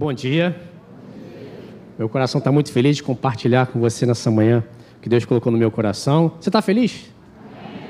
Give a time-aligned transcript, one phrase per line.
[0.00, 0.58] Bom dia.
[1.98, 4.64] Meu coração está muito feliz de compartilhar com você nessa manhã
[5.02, 6.32] que Deus colocou no meu coração.
[6.40, 7.10] Você está feliz?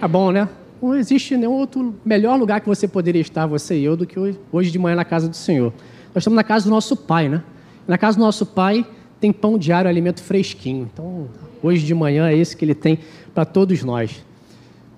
[0.03, 0.49] É bom, né?
[0.83, 4.19] Não existe nenhum outro melhor lugar que você poderia estar, você e eu, do que
[4.51, 5.73] hoje de manhã na casa do Senhor.
[6.13, 7.45] Nós estamos na casa do nosso Pai, né?
[7.87, 8.85] Na casa do nosso Pai
[9.21, 10.91] tem pão diário, alimento fresquinho.
[10.93, 11.29] Então,
[11.63, 12.99] hoje de manhã é esse que Ele tem
[13.33, 14.21] para todos nós.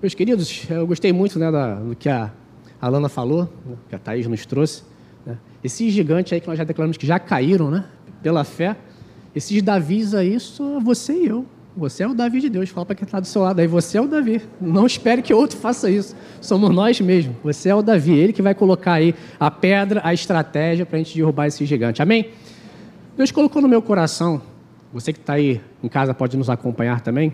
[0.01, 2.31] Meus queridos, eu gostei muito né, da, do que a
[2.81, 4.92] Alana falou, né, que a Thaís nos trouxe.
[5.63, 7.85] Esses gigantes aí que nós já declaramos que já caíram, né?
[8.21, 8.75] Pela fé.
[9.35, 11.45] Esses Davis aí, só você e eu.
[11.75, 12.69] Você é o Davi de Deus.
[12.69, 13.65] Fala para quem está do seu lado aí.
[13.65, 14.41] Você é o Davi.
[14.61, 16.15] Não espere que outro faça isso.
[16.39, 17.35] Somos nós mesmos.
[17.43, 18.13] Você é o Davi.
[18.13, 22.01] Ele que vai colocar aí a pedra, a estratégia para a gente derrubar esse gigante.
[22.01, 22.29] Amém?
[23.17, 24.41] Deus colocou no meu coração,
[24.91, 27.33] você que está aí em casa pode nos acompanhar também,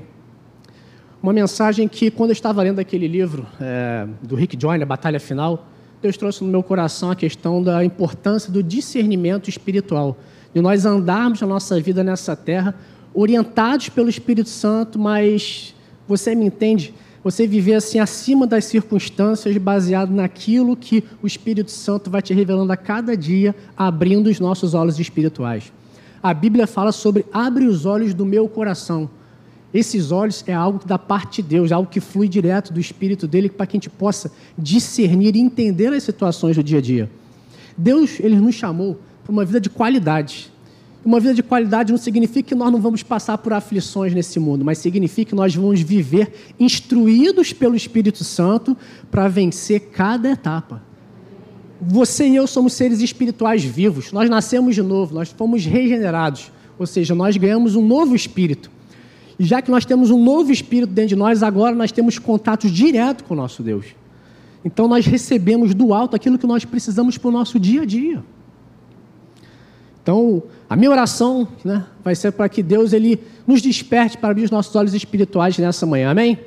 [1.24, 5.68] uma mensagem que, quando eu estava lendo aquele livro é, do Rick Joyner, Batalha Final,
[6.02, 10.18] Deus trouxe no meu coração a questão da importância do discernimento espiritual,
[10.54, 12.74] de nós andarmos a nossa vida nessa terra
[13.14, 15.76] orientados pelo Espírito Santo, mas
[16.08, 16.94] você me entende?
[17.24, 22.72] Você viver assim acima das circunstâncias, baseado naquilo que o Espírito Santo vai te revelando
[22.72, 25.72] a cada dia, abrindo os nossos olhos espirituais.
[26.24, 29.10] A Bíblia fala sobre abre os olhos do meu coração.
[29.74, 33.50] Esses olhos é algo da parte de Deus, algo que flui direto do Espírito dele
[33.50, 37.10] para que a gente possa discernir e entender as situações do dia a dia.
[37.78, 40.52] Deus ele nos chamou para uma vida de qualidade.
[41.06, 44.66] Uma vida de qualidade não significa que nós não vamos passar por aflições nesse mundo,
[44.66, 48.76] mas significa que nós vamos viver instruídos pelo Espírito Santo
[49.10, 50.84] para vencer cada etapa.
[51.80, 54.12] Você e eu somos seres espirituais vivos.
[54.12, 58.70] Nós nascemos de novo, nós fomos regenerados, ou seja, nós ganhamos um novo espírito.
[59.40, 63.24] Já que nós temos um novo espírito dentro de nós, agora nós temos contato direto
[63.24, 63.86] com o nosso Deus.
[64.66, 68.24] Então nós recebemos do alto aquilo que nós precisamos para o nosso dia a dia.
[70.04, 74.44] Então, a minha oração né, vai ser para que Deus ele nos desperte para abrir
[74.44, 76.10] os nossos olhos espirituais nessa manhã.
[76.10, 76.40] Amém?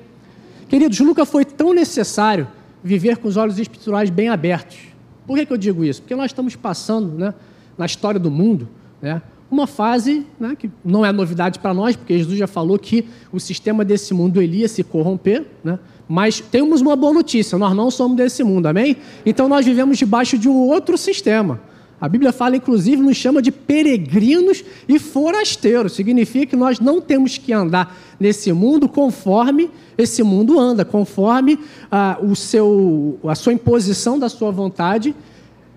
[0.68, 2.48] Queridos, nunca foi tão necessário
[2.82, 4.78] viver com os olhos espirituais bem abertos.
[5.26, 6.02] Por que, que eu digo isso?
[6.02, 7.32] Porque nós estamos passando né,
[7.78, 8.69] na história do mundo
[9.00, 13.04] né, uma fase né, que não é novidade para nós, porque Jesus já falou que
[13.30, 17.76] o sistema desse mundo ele ia se corromper, né, mas temos uma boa notícia: nós
[17.76, 18.96] não somos desse mundo, amém?
[19.26, 21.60] Então nós vivemos debaixo de um outro sistema.
[22.00, 25.92] A Bíblia fala, inclusive, nos chama de peregrinos e forasteiros.
[25.92, 32.19] Significa que nós não temos que andar nesse mundo conforme esse mundo anda, conforme ah,
[32.20, 35.14] o seu, a sua imposição da sua vontade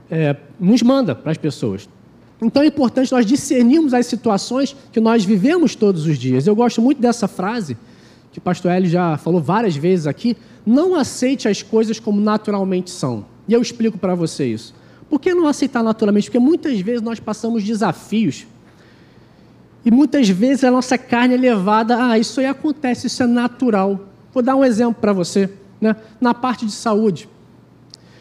[0.09, 1.87] é, nos manda para as pessoas.
[2.41, 6.46] Então é importante nós discernirmos as situações que nós vivemos todos os dias.
[6.46, 7.78] Eu gosto muito dessa frase,
[8.31, 10.35] que o pastor Hélio já falou várias vezes aqui:
[10.66, 13.25] não aceite as coisas como naturalmente são.
[13.47, 14.73] E eu explico para você isso.
[15.09, 16.25] Por que não aceitar naturalmente?
[16.25, 18.46] Porque muitas vezes nós passamos desafios
[19.85, 24.09] e muitas vezes a nossa carne é levada, ah, isso aí acontece, isso é natural.
[24.34, 25.47] Vou dar um exemplo para você,
[25.79, 25.96] né?
[26.19, 27.29] na parte de saúde.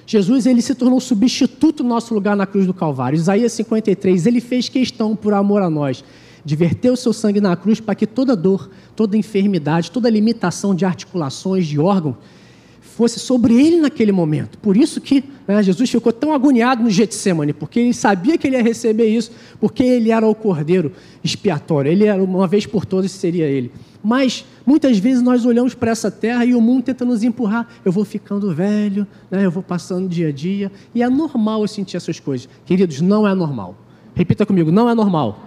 [0.06, 3.16] Jesus ele se tornou substituto no nosso lugar na cruz do Calvário.
[3.16, 6.04] Isaías 53, ele fez questão, por amor a nós,
[6.44, 10.74] de verter o seu sangue na cruz para que toda dor, toda enfermidade, toda limitação
[10.74, 12.16] de articulações, de órgãos,
[12.94, 14.56] fosse sobre ele naquele momento.
[14.58, 18.56] Por isso que né, Jesus ficou tão agoniado no Getsemane, porque ele sabia que ele
[18.56, 23.10] ia receber isso, porque ele era o cordeiro expiatório, ele era uma vez por todas
[23.10, 23.72] seria ele.
[24.02, 27.66] Mas muitas vezes nós olhamos para essa terra e o mundo tenta nos empurrar.
[27.84, 31.68] Eu vou ficando velho, né, eu vou passando dia a dia, e é normal eu
[31.68, 32.48] sentir essas coisas.
[32.64, 33.76] Queridos, não é normal.
[34.14, 35.40] Repita comigo, não é normal.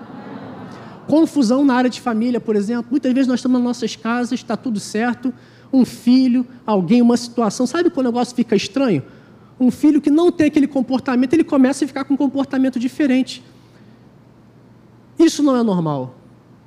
[1.08, 2.88] Confusão na área de família, por exemplo.
[2.92, 5.34] Muitas vezes nós estamos nas nossas casas, está tudo certo,
[5.72, 7.68] um filho, alguém, uma situação.
[7.68, 9.04] Sabe quando o negócio fica estranho?
[9.60, 13.44] Um filho que não tem aquele comportamento, ele começa a ficar com um comportamento diferente.
[15.18, 16.16] Isso não é normal.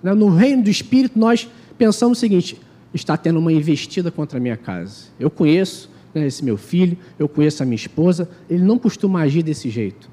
[0.02, 0.12] Né?
[0.12, 2.60] No reino do Espírito, nós pensamos o seguinte:
[2.92, 5.06] está tendo uma investida contra a minha casa.
[5.18, 9.42] Eu conheço né, esse meu filho, eu conheço a minha esposa, ele não costuma agir
[9.42, 10.10] desse jeito.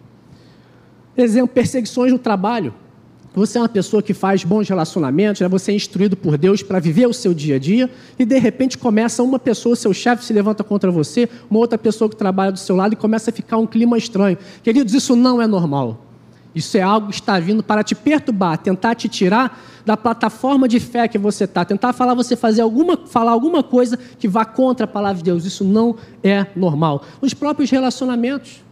[1.15, 2.73] Exemplo, perseguições no trabalho.
[3.37, 5.47] Você é uma pessoa que faz bons relacionamentos, né?
[5.47, 7.87] você é instruído por Deus para viver o seu dia a dia,
[8.17, 12.09] e de repente começa uma pessoa, seu chefe se levanta contra você, uma outra pessoa
[12.09, 14.39] que trabalha do seu lado e começa a ficar um clima estranho.
[14.63, 16.03] Queridos, isso não é normal.
[16.55, 20.79] Isso é algo que está vindo para te perturbar, tentar te tirar da plataforma de
[20.79, 24.85] fé que você está, tentar falar você fazer alguma, falar alguma coisa que vá contra
[24.85, 25.45] a palavra de Deus.
[25.45, 27.03] Isso não é normal.
[27.21, 28.63] Os próprios relacionamentos,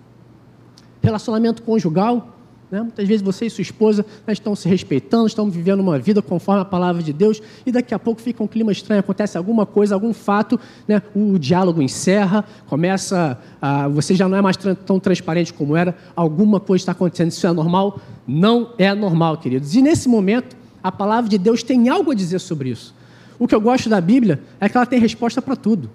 [1.04, 2.35] relacionamento conjugal,
[2.72, 2.82] né?
[2.82, 6.62] Muitas vezes você e sua esposa né, estão se respeitando, estão vivendo uma vida conforme
[6.62, 9.94] a palavra de Deus, e daqui a pouco fica um clima estranho, acontece alguma coisa,
[9.94, 15.54] algum fato, né, o diálogo encerra, começa, a, você já não é mais tão transparente
[15.54, 18.00] como era, alguma coisa está acontecendo, isso é normal?
[18.28, 19.76] Não é normal, queridos.
[19.76, 22.94] E nesse momento, a palavra de Deus tem algo a dizer sobre isso.
[23.38, 25.90] O que eu gosto da Bíblia é que ela tem resposta para tudo.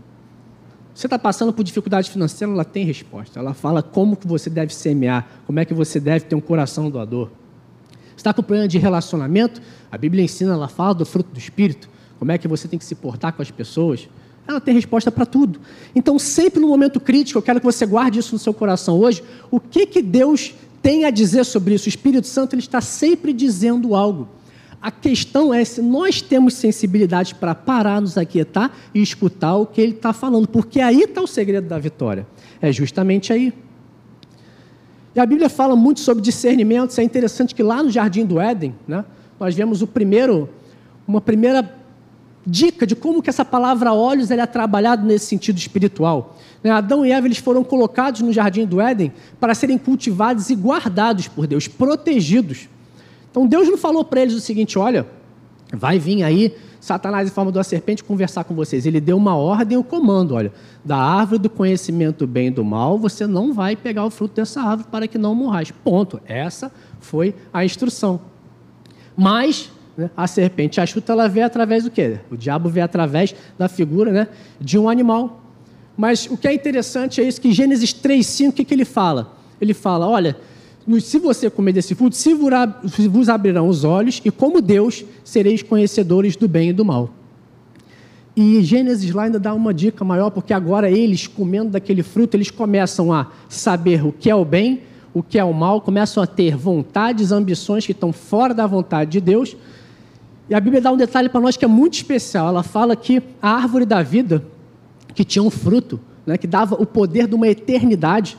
[1.00, 3.40] Você está passando por dificuldade financeira, ela tem resposta.
[3.40, 6.90] Ela fala como que você deve semear, como é que você deve ter um coração
[6.90, 7.30] doador.
[8.14, 11.88] Está com problema de relacionamento, a Bíblia ensina, ela fala do fruto do Espírito,
[12.18, 14.10] como é que você tem que se portar com as pessoas.
[14.46, 15.58] Ela tem resposta para tudo.
[15.94, 19.24] Então, sempre no momento crítico, eu quero que você guarde isso no seu coração hoje.
[19.50, 20.52] O que, que Deus
[20.82, 21.86] tem a dizer sobre isso?
[21.86, 24.28] O Espírito Santo ele está sempre dizendo algo.
[24.82, 29.80] A questão é se nós temos sensibilidade para parar, nos aquietar e escutar o que
[29.80, 32.26] ele está falando, porque aí está o segredo da vitória.
[32.62, 33.52] É justamente aí.
[35.14, 36.98] E a Bíblia fala muito sobre discernimento.
[36.98, 39.04] É interessante que lá no Jardim do Éden, né,
[39.38, 40.48] nós vemos o primeiro,
[41.06, 41.78] uma primeira
[42.46, 46.38] dica de como que essa palavra olhos é trabalhada nesse sentido espiritual.
[46.64, 50.54] Né, Adão e Eva eles foram colocados no Jardim do Éden para serem cultivados e
[50.54, 52.66] guardados por Deus, protegidos.
[53.30, 55.06] Então Deus não falou para eles o seguinte: olha,
[55.72, 58.86] vai vir aí Satanás em forma de uma serpente conversar com vocês.
[58.86, 60.52] Ele deu uma ordem, um comando: olha,
[60.84, 64.34] da árvore do conhecimento do bem e do mal, você não vai pegar o fruto
[64.34, 65.70] dessa árvore para que não morrais.
[65.70, 66.20] Ponto.
[66.26, 68.20] Essa foi a instrução.
[69.16, 72.18] Mas né, a serpente astuta, ela vê através do quê?
[72.30, 74.28] O diabo vê através da figura né,
[74.58, 75.42] de um animal.
[75.96, 79.36] Mas o que é interessante é isso que Gênesis 3,5, o que, que ele fala?
[79.60, 80.36] Ele fala: olha,
[80.98, 82.32] se você comer desse fruto, se
[83.06, 87.10] vos abrirão os olhos, e como Deus, sereis conhecedores do bem e do mal.
[88.34, 92.50] E Gênesis lá ainda dá uma dica maior, porque agora eles, comendo daquele fruto, eles
[92.50, 94.80] começam a saber o que é o bem,
[95.12, 99.10] o que é o mal, começam a ter vontades, ambições que estão fora da vontade
[99.10, 99.56] de Deus.
[100.48, 102.48] E a Bíblia dá um detalhe para nós que é muito especial.
[102.48, 104.44] Ela fala que a árvore da vida,
[105.14, 108.38] que tinha um fruto, né, que dava o poder de uma eternidade,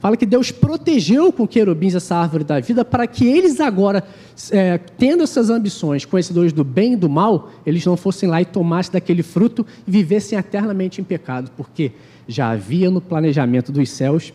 [0.00, 4.02] Fala que Deus protegeu com querubins essa árvore da vida para que eles agora,
[4.50, 8.46] é, tendo essas ambições, conhecedores do bem e do mal, eles não fossem lá e
[8.46, 11.92] tomassem daquele fruto e vivessem eternamente em pecado, porque
[12.26, 14.32] já havia no planejamento dos céus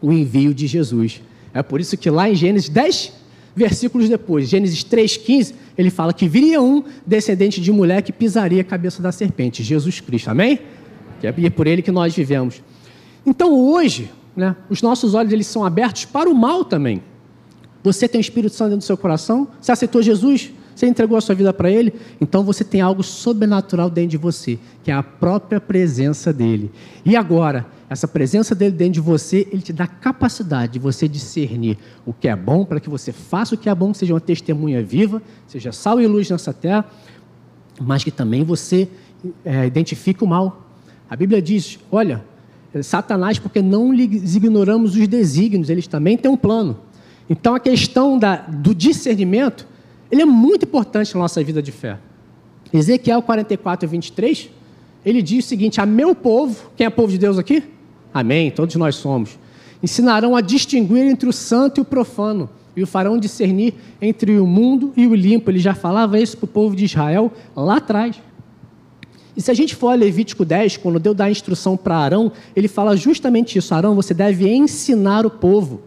[0.00, 1.20] o envio de Jesus.
[1.52, 3.12] É por isso que lá em Gênesis 10,
[3.56, 8.64] versículos depois, Gênesis 3,15, ele fala que viria um descendente de mulher que pisaria a
[8.64, 10.30] cabeça da serpente, Jesus Cristo.
[10.30, 10.60] Amém?
[11.20, 12.62] Que é por ele que nós vivemos.
[13.26, 14.54] Então hoje, né?
[14.70, 17.02] Os nossos olhos eles são abertos para o mal também.
[17.82, 19.48] Você tem o Espírito Santo dentro do seu coração?
[19.60, 20.52] Você aceitou Jesus?
[20.74, 21.92] Você entregou a sua vida para Ele?
[22.20, 26.70] Então você tem algo sobrenatural dentro de você, que é a própria presença dEle.
[27.04, 31.76] E agora, essa presença dEle dentro de você, Ele te dá capacidade de você discernir
[32.06, 34.80] o que é bom, para que você faça o que é bom, seja uma testemunha
[34.80, 36.84] viva, seja sal e luz nessa terra,
[37.80, 38.88] mas que também você
[39.44, 40.64] é, identifique o mal.
[41.10, 42.22] A Bíblia diz: olha,
[42.82, 46.78] Satanás, porque não lhes ignoramos os desígnios, eles também têm um plano.
[47.28, 49.66] Então a questão da, do discernimento,
[50.10, 51.98] ele é muito importante na nossa vida de fé.
[52.72, 54.50] Ezequiel 44, 23,
[55.04, 57.62] ele diz o seguinte: A meu povo, quem é povo de Deus aqui?
[58.12, 59.38] Amém, todos nós somos.
[59.82, 64.46] Ensinarão a distinguir entre o santo e o profano, e o farão discernir entre o
[64.46, 65.50] mundo e o limpo.
[65.50, 68.20] Ele já falava isso para o povo de Israel lá atrás.
[69.38, 72.32] E se a gente for a Levítico 10, quando Deus dá a instrução para Arão,
[72.56, 75.82] ele fala justamente isso: Arão, você deve ensinar o povo.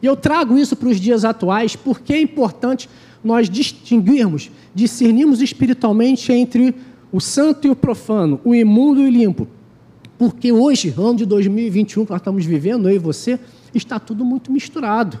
[0.00, 2.88] E eu trago isso para os dias atuais porque é importante
[3.24, 6.76] nós distinguirmos, discernirmos espiritualmente entre
[7.10, 9.48] o santo e o profano, o imundo e o limpo.
[10.16, 13.40] Porque hoje, ano de 2021 que nós estamos vivendo, eu e você,
[13.74, 15.20] está tudo muito misturado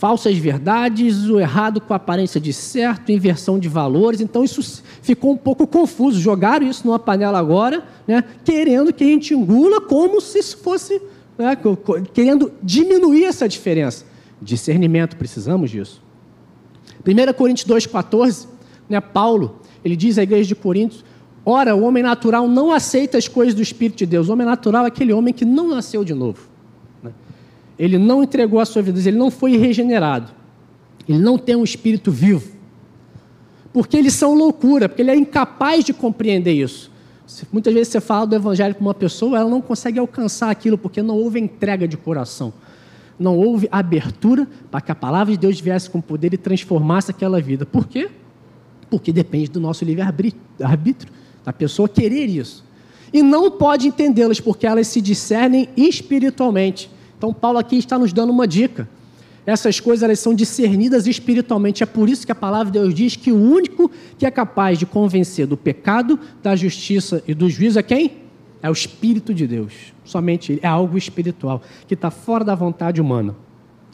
[0.00, 4.22] falsas verdades, o errado com aparência de certo, inversão de valores.
[4.22, 6.18] Então isso ficou um pouco confuso.
[6.18, 11.02] Jogaram isso numa panela agora, né, querendo que a gente engula como se fosse,
[11.36, 11.54] né,
[12.14, 14.06] querendo diminuir essa diferença.
[14.40, 16.02] Discernimento, precisamos disso.
[17.06, 18.46] 1 Coríntios 2,14,
[18.88, 21.04] né, Paulo, ele diz à igreja de Coríntios,
[21.44, 24.28] Ora, o homem natural não aceita as coisas do Espírito de Deus.
[24.28, 26.49] O homem natural é aquele homem que não nasceu de novo
[27.80, 30.30] ele não entregou a sua vida, ele não foi regenerado,
[31.08, 32.52] ele não tem um espírito vivo,
[33.72, 36.90] porque eles são loucura, porque ele é incapaz de compreender isso.
[37.50, 41.00] Muitas vezes você fala do evangelho com uma pessoa, ela não consegue alcançar aquilo, porque
[41.00, 42.52] não houve entrega de coração,
[43.18, 47.40] não houve abertura para que a palavra de Deus viesse com poder e transformasse aquela
[47.40, 47.64] vida.
[47.64, 48.10] Por quê?
[48.90, 51.10] Porque depende do nosso livre-arbítrio,
[51.42, 52.62] da pessoa querer isso.
[53.10, 56.90] E não pode entendê-las, porque elas se discernem espiritualmente.
[57.20, 58.88] Então, Paulo aqui está nos dando uma dica.
[59.44, 61.82] Essas coisas elas são discernidas espiritualmente.
[61.82, 64.78] É por isso que a palavra de Deus diz que o único que é capaz
[64.78, 68.12] de convencer do pecado, da justiça e do juízo é quem?
[68.62, 69.92] É o Espírito de Deus.
[70.02, 70.60] Somente ele.
[70.62, 73.36] É algo espiritual, que está fora da vontade humana.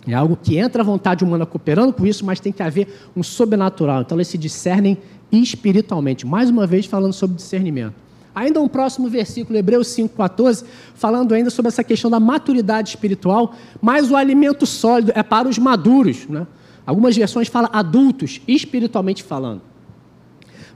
[0.06, 3.24] É algo que entra a vontade humana cooperando com isso, mas tem que haver um
[3.24, 4.02] sobrenatural.
[4.02, 4.96] Então eles se discernem
[5.32, 6.24] espiritualmente.
[6.24, 8.05] Mais uma vez falando sobre discernimento.
[8.36, 10.62] Ainda um próximo versículo, Hebreus 5,14,
[10.94, 15.56] falando ainda sobre essa questão da maturidade espiritual, mas o alimento sólido é para os
[15.56, 16.26] maduros.
[16.28, 16.46] Né?
[16.84, 19.62] Algumas versões falam adultos, espiritualmente falando.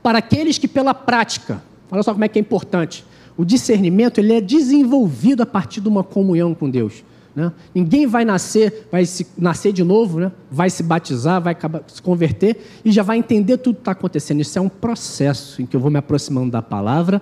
[0.03, 3.05] Para aqueles que pela prática, olha só como é que é importante,
[3.37, 7.05] o discernimento ele é desenvolvido a partir de uma comunhão com Deus.
[7.37, 7.53] Né?
[7.75, 10.33] Ninguém vai nascer, vai se, nascer de novo, né?
[10.51, 14.41] vai se batizar, vai acabar, se converter e já vai entender tudo que está acontecendo.
[14.41, 17.21] Isso é um processo em que eu vou me aproximando da palavra,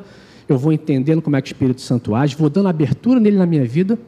[0.48, 3.46] eu vou entendendo como é que o Espírito Santo age, vou dando abertura nele na
[3.46, 3.98] minha vida,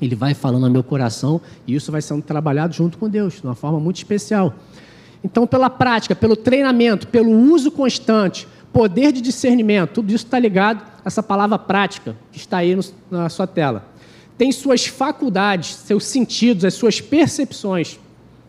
[0.00, 3.44] ele vai falando no meu coração e isso vai sendo trabalhado junto com Deus, de
[3.44, 4.54] uma forma muito especial.
[5.24, 10.82] Então, pela prática, pelo treinamento, pelo uso constante, poder de discernimento, tudo isso está ligado
[10.82, 13.96] a essa palavra prática que está aí no, na sua tela
[14.36, 17.98] tem suas faculdades, seus sentidos, as suas percepções.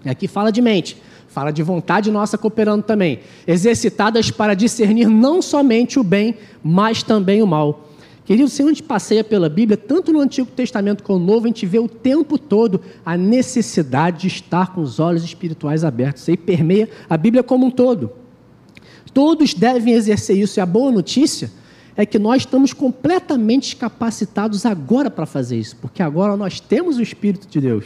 [0.03, 5.41] E aqui fala de mente, fala de vontade nossa cooperando também, exercitadas para discernir não
[5.41, 7.87] somente o bem, mas também o mal.
[8.27, 11.47] Querido, se a gente passeia pela Bíblia, tanto no Antigo Testamento como no Novo, a
[11.47, 16.23] gente vê o tempo todo a necessidade de estar com os olhos espirituais abertos.
[16.23, 18.11] Isso aí permeia a Bíblia como um todo.
[19.13, 20.59] Todos devem exercer isso.
[20.59, 21.49] E a boa notícia
[21.95, 27.01] é que nós estamos completamente capacitados agora para fazer isso, porque agora nós temos o
[27.01, 27.85] Espírito de Deus.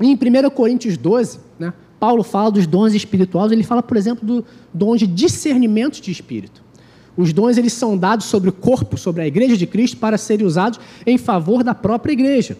[0.00, 4.44] Em 1 Coríntios 12, né, Paulo fala dos dons espirituais, ele fala, por exemplo, do
[4.72, 6.62] dom de discernimento de espírito.
[7.16, 10.46] Os dons eles são dados sobre o corpo, sobre a igreja de Cristo, para serem
[10.46, 12.56] usados em favor da própria igreja.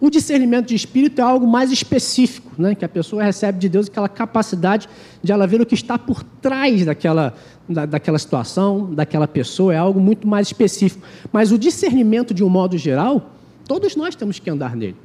[0.00, 2.74] O discernimento de espírito é algo mais específico, né?
[2.74, 4.88] que a pessoa recebe de Deus aquela capacidade
[5.22, 7.32] de ela ver o que está por trás daquela,
[7.68, 11.06] da, daquela situação, daquela pessoa, é algo muito mais específico.
[11.32, 13.30] Mas o discernimento, de um modo geral,
[13.66, 14.96] todos nós temos que andar nele.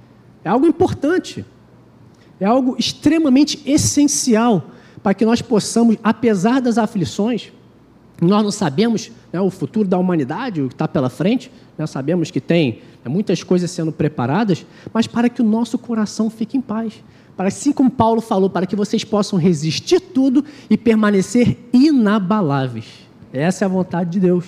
[0.44, 1.46] É algo importante,
[2.40, 4.72] é algo extremamente essencial
[5.04, 7.52] para que nós possamos, apesar das aflições,
[8.22, 12.32] nós não sabemos né, o futuro da humanidade, o que está pela frente, né, sabemos
[12.32, 16.62] que tem né, muitas coisas sendo preparadas, mas para que o nosso coração fique em
[16.62, 16.94] paz.
[17.38, 22.86] Para assim como Paulo falou, para que vocês possam resistir tudo e permanecer inabaláveis.
[23.32, 24.46] Essa é a vontade de Deus.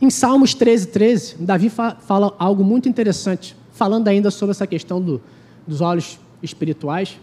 [0.00, 5.20] Em Salmos 13, 13, Davi fala algo muito interessante, falando ainda sobre essa questão do,
[5.66, 7.18] dos olhos espirituais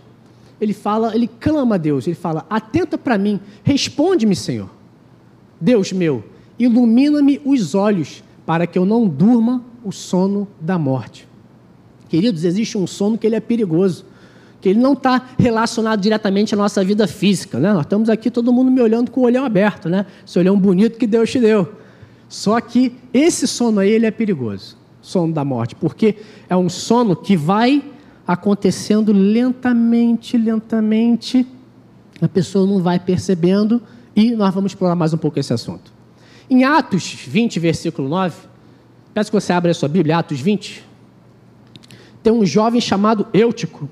[0.59, 4.69] ele fala, ele clama a Deus, ele fala: Atenta para mim, responde-me, Senhor.
[5.59, 6.23] Deus meu,
[6.57, 11.27] ilumina-me os olhos, para que eu não durma o sono da morte.
[12.09, 14.05] Queridos, existe um sono que ele é perigoso,
[14.61, 17.73] que ele não está relacionado diretamente à nossa vida física, né?
[17.73, 20.05] Nós estamos aqui todo mundo me olhando com o olhão aberto, né?
[20.25, 21.71] Esse olhão bonito que Deus te deu.
[22.29, 26.17] Só que esse sono aí ele é perigoso, sono da morte, porque
[26.49, 27.83] é um sono que vai
[28.27, 31.47] acontecendo lentamente, lentamente,
[32.21, 33.81] a pessoa não vai percebendo
[34.15, 35.93] e nós vamos explorar mais um pouco esse assunto.
[36.49, 38.35] Em Atos 20, versículo 9,
[39.13, 40.83] peço que você abra a sua Bíblia, Atos 20,
[42.21, 43.87] tem um jovem chamado Eutico.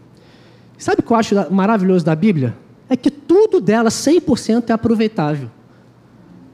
[0.77, 2.57] Sabe o que eu acho maravilhoso da Bíblia?
[2.89, 5.49] É que tudo dela, 100% é aproveitável.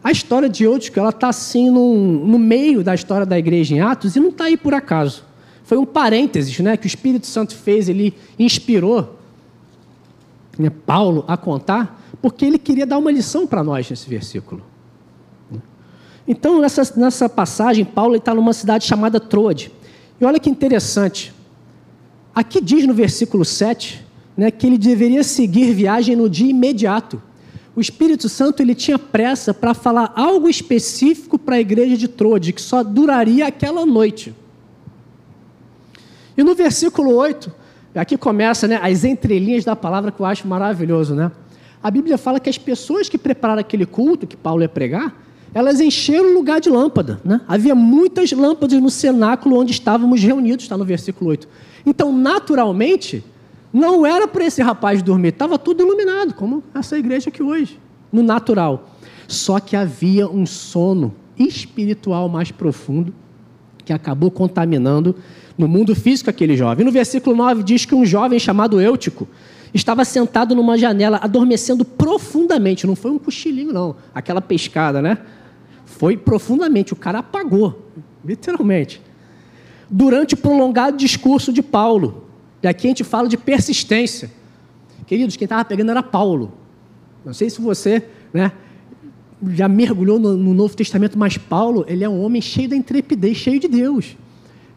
[0.03, 4.15] A história de Eutico, ela está assim no, meio da história da igreja em Atos
[4.15, 5.24] e não está aí por acaso
[5.72, 9.17] foi um parênteses né, que o Espírito Santo fez, ele inspirou
[10.60, 14.62] né, Paulo a contar, porque ele queria dar uma lição para nós nesse versículo.
[16.27, 19.72] Então, nessa, nessa passagem, Paulo está numa cidade chamada Troade.
[20.20, 21.34] E olha que interessante.
[22.36, 24.05] Aqui diz no versículo 7
[24.36, 27.22] né, que ele deveria seguir viagem no dia imediato.
[27.75, 32.51] O Espírito Santo ele tinha pressa para falar algo específico para a igreja de Troade,
[32.51, 34.35] que só duraria aquela noite.
[36.37, 37.51] E no versículo 8,
[37.95, 41.15] aqui começa né, as entrelinhas da palavra que eu acho maravilhoso.
[41.15, 41.31] Né?
[41.81, 45.15] A Bíblia fala que as pessoas que prepararam aquele culto que Paulo ia pregar,
[45.53, 47.21] elas encheram o lugar de lâmpada.
[47.23, 47.39] Né?
[47.47, 51.47] Havia muitas lâmpadas no cenáculo onde estávamos reunidos, está no versículo 8.
[51.85, 53.23] Então, naturalmente,
[53.73, 57.79] não era para esse rapaz dormir, estava tudo iluminado, como essa igreja aqui hoje,
[58.11, 58.89] no natural.
[59.27, 63.13] Só que havia um sono espiritual mais profundo
[63.85, 65.15] que acabou contaminando
[65.57, 66.85] no mundo físico aquele jovem.
[66.85, 69.27] No versículo 9 diz que um jovem chamado Eutico
[69.73, 72.85] estava sentado numa janela, adormecendo profundamente.
[72.85, 73.95] Não foi um cochilinho, não.
[74.13, 75.17] Aquela pescada, né?
[75.85, 76.93] Foi profundamente.
[76.93, 77.87] O cara apagou,
[78.23, 79.01] literalmente.
[79.89, 82.25] Durante o prolongado discurso de Paulo.
[82.63, 84.31] E aqui a gente fala de persistência.
[85.07, 86.53] Queridos, quem estava pegando era Paulo.
[87.25, 88.03] Não sei se você
[88.33, 88.51] né,
[89.49, 93.37] já mergulhou no, no Novo Testamento, mas Paulo ele é um homem cheio da intrepidez,
[93.37, 94.15] cheio de Deus.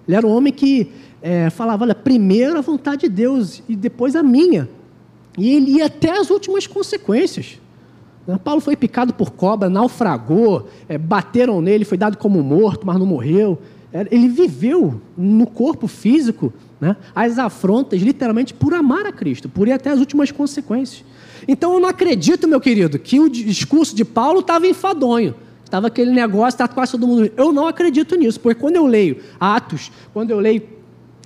[0.06, 0.90] Ele era um homem que
[1.22, 4.68] é, falava: olha, primeiro a vontade de Deus e depois a minha.
[5.36, 7.58] E ele ia até as últimas consequências.
[8.26, 8.38] Né?
[8.42, 13.06] Paulo foi picado por cobra, naufragou, é, bateram nele, foi dado como morto, mas não
[13.06, 13.58] morreu.
[14.10, 19.72] Ele viveu no corpo físico né, as afrontas, literalmente, por amar a Cristo, por ir
[19.72, 21.04] até as últimas consequências.
[21.46, 25.34] Então eu não acredito, meu querido, que o discurso de Paulo estava enfadonho.
[25.64, 27.30] Estava aquele negócio, está quase todo mundo.
[27.36, 30.62] Eu não acredito nisso, porque quando eu leio Atos, quando eu leio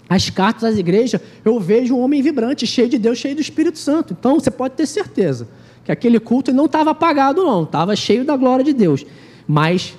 [0.08, 3.78] as cartas às igrejas, eu vejo um homem vibrante, cheio de Deus, cheio do Espírito
[3.78, 4.16] Santo.
[4.18, 5.48] Então você pode ter certeza
[5.84, 9.06] que aquele culto não estava apagado, não, estava cheio da glória de Deus.
[9.46, 9.94] Mas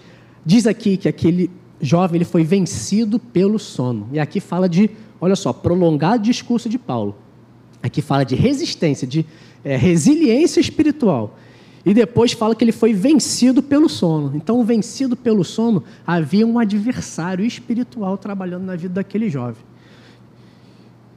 [0.46, 1.50] diz aqui que aquele
[1.82, 4.10] jovem ele foi vencido pelo sono.
[4.12, 7.16] E aqui fala de, olha só, prolongado discurso de Paulo.
[7.82, 9.26] Aqui fala de resistência, de
[9.64, 11.38] é, resiliência espiritual.
[11.86, 14.36] E depois fala que ele foi vencido pelo sono.
[14.36, 19.64] Então, vencido pelo sono, havia um adversário espiritual trabalhando na vida daquele jovem.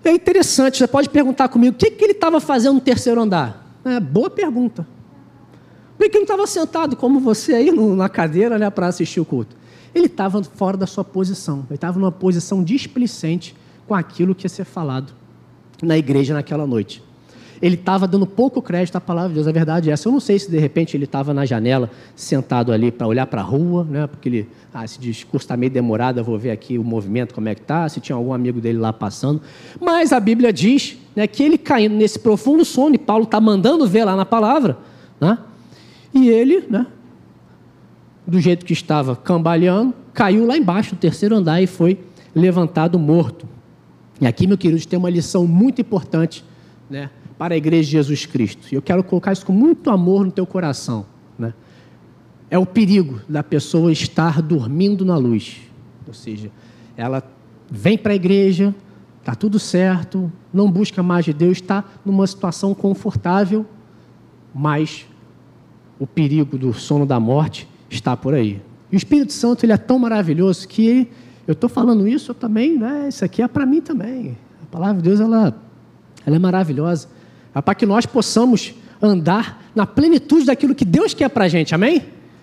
[0.04, 3.80] É interessante, você pode perguntar comigo, o que, que ele estava fazendo no terceiro andar?
[3.84, 4.86] É, boa pergunta.
[5.96, 9.24] Por que ele não estava sentado como você aí na cadeira né, para assistir o
[9.24, 9.56] culto?
[9.94, 13.54] Ele estava fora da sua posição, ele estava numa posição displicente
[13.86, 15.12] com aquilo que ia ser falado
[15.82, 17.02] na igreja naquela noite
[17.62, 19.46] ele estava dando pouco crédito à palavra de Deus.
[19.46, 20.08] A verdade é essa.
[20.08, 23.40] Eu não sei se de repente ele estava na janela, sentado ali para olhar para
[23.40, 24.08] a rua, né?
[24.08, 27.48] porque ele, ah, esse discurso está meio demorado, eu vou ver aqui o movimento, como
[27.48, 29.40] é que está, se tinha algum amigo dele lá passando.
[29.80, 33.86] Mas a Bíblia diz né, que ele caindo nesse profundo sono, e Paulo está mandando
[33.86, 34.76] ver lá na palavra,
[35.20, 35.38] né?
[36.12, 36.84] e ele, né,
[38.26, 41.98] do jeito que estava cambaleando, caiu lá embaixo, no terceiro andar, e foi
[42.34, 43.46] levantado morto.
[44.20, 46.44] E aqui, meu querido, tem uma lição muito importante,
[46.88, 47.10] né?
[47.42, 48.68] para a igreja de Jesus Cristo.
[48.70, 51.04] E eu quero colocar isso com muito amor no teu coração.
[51.36, 51.52] Né?
[52.48, 55.60] É o perigo da pessoa estar dormindo na luz.
[56.06, 56.52] Ou seja,
[56.96, 57.20] ela
[57.68, 58.72] vem para a igreja,
[59.18, 63.66] está tudo certo, não busca mais de Deus, está numa situação confortável,
[64.54, 65.06] mas
[65.98, 68.60] o perigo do sono da morte está por aí.
[68.90, 71.08] E o Espírito Santo ele é tão maravilhoso que
[71.46, 73.06] eu estou falando isso eu também, né?
[73.08, 74.36] Isso aqui é para mim também.
[74.62, 75.54] A palavra de Deus ela,
[76.26, 77.08] ela é maravilhosa
[77.60, 82.02] para que nós possamos andar na plenitude daquilo que Deus quer para a gente, amém?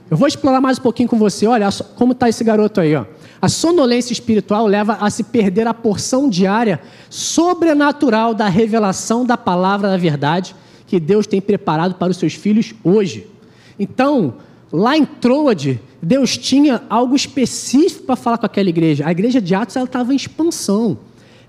[0.09, 1.45] Eu vou explorar mais um pouquinho com você.
[1.45, 2.95] Olha como está esse garoto aí.
[2.95, 3.05] Ó.
[3.39, 9.89] A sonolência espiritual leva a se perder a porção diária sobrenatural da revelação da palavra
[9.89, 10.55] da verdade
[10.87, 13.27] que Deus tem preparado para os seus filhos hoje.
[13.77, 14.33] Então,
[14.71, 19.05] lá em Troade, Deus tinha algo específico para falar com aquela igreja.
[19.07, 20.97] A igreja de Atos estava em expansão.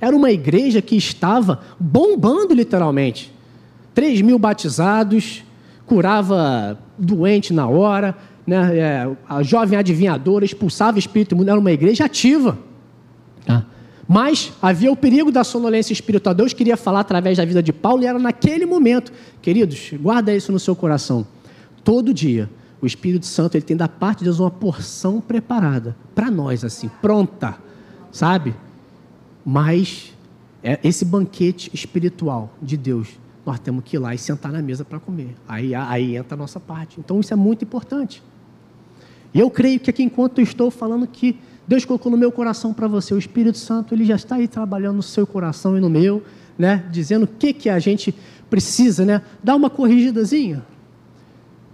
[0.00, 3.32] Era uma igreja que estava bombando literalmente.
[3.94, 5.44] 3 mil batizados,
[5.86, 8.78] curava doente na hora, né?
[8.78, 12.58] É, a jovem adivinhadora expulsava o espírito imundo, era uma igreja ativa.
[13.44, 13.64] Tá?
[14.08, 16.34] Mas havia o perigo da sonolência espiritual.
[16.34, 19.12] Deus queria falar através da vida de Paulo e era naquele momento.
[19.40, 21.24] Queridos, guarda isso no seu coração.
[21.84, 26.30] Todo dia, o Espírito Santo ele tem da parte de Deus uma porção preparada para
[26.30, 27.56] nós, assim, pronta,
[28.10, 28.54] sabe?
[29.44, 30.12] Mas
[30.62, 34.84] é esse banquete espiritual de Deus nós temos que ir lá e sentar na mesa
[34.84, 35.34] para comer.
[35.48, 37.00] Aí, aí entra a nossa parte.
[37.00, 38.22] Então isso é muito importante.
[39.32, 42.72] E eu creio que aqui, enquanto eu estou falando que Deus colocou no meu coração
[42.72, 45.88] para você, o Espírito Santo, ele já está aí trabalhando no seu coração e no
[45.88, 46.22] meu,
[46.58, 46.84] né?
[46.90, 48.14] Dizendo o que, que a gente
[48.48, 49.22] precisa, né?
[49.42, 50.64] Dar uma corrigidazinha.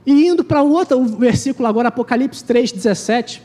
[0.06, 3.42] E indo para outro versículo agora, Apocalipse 3, 17.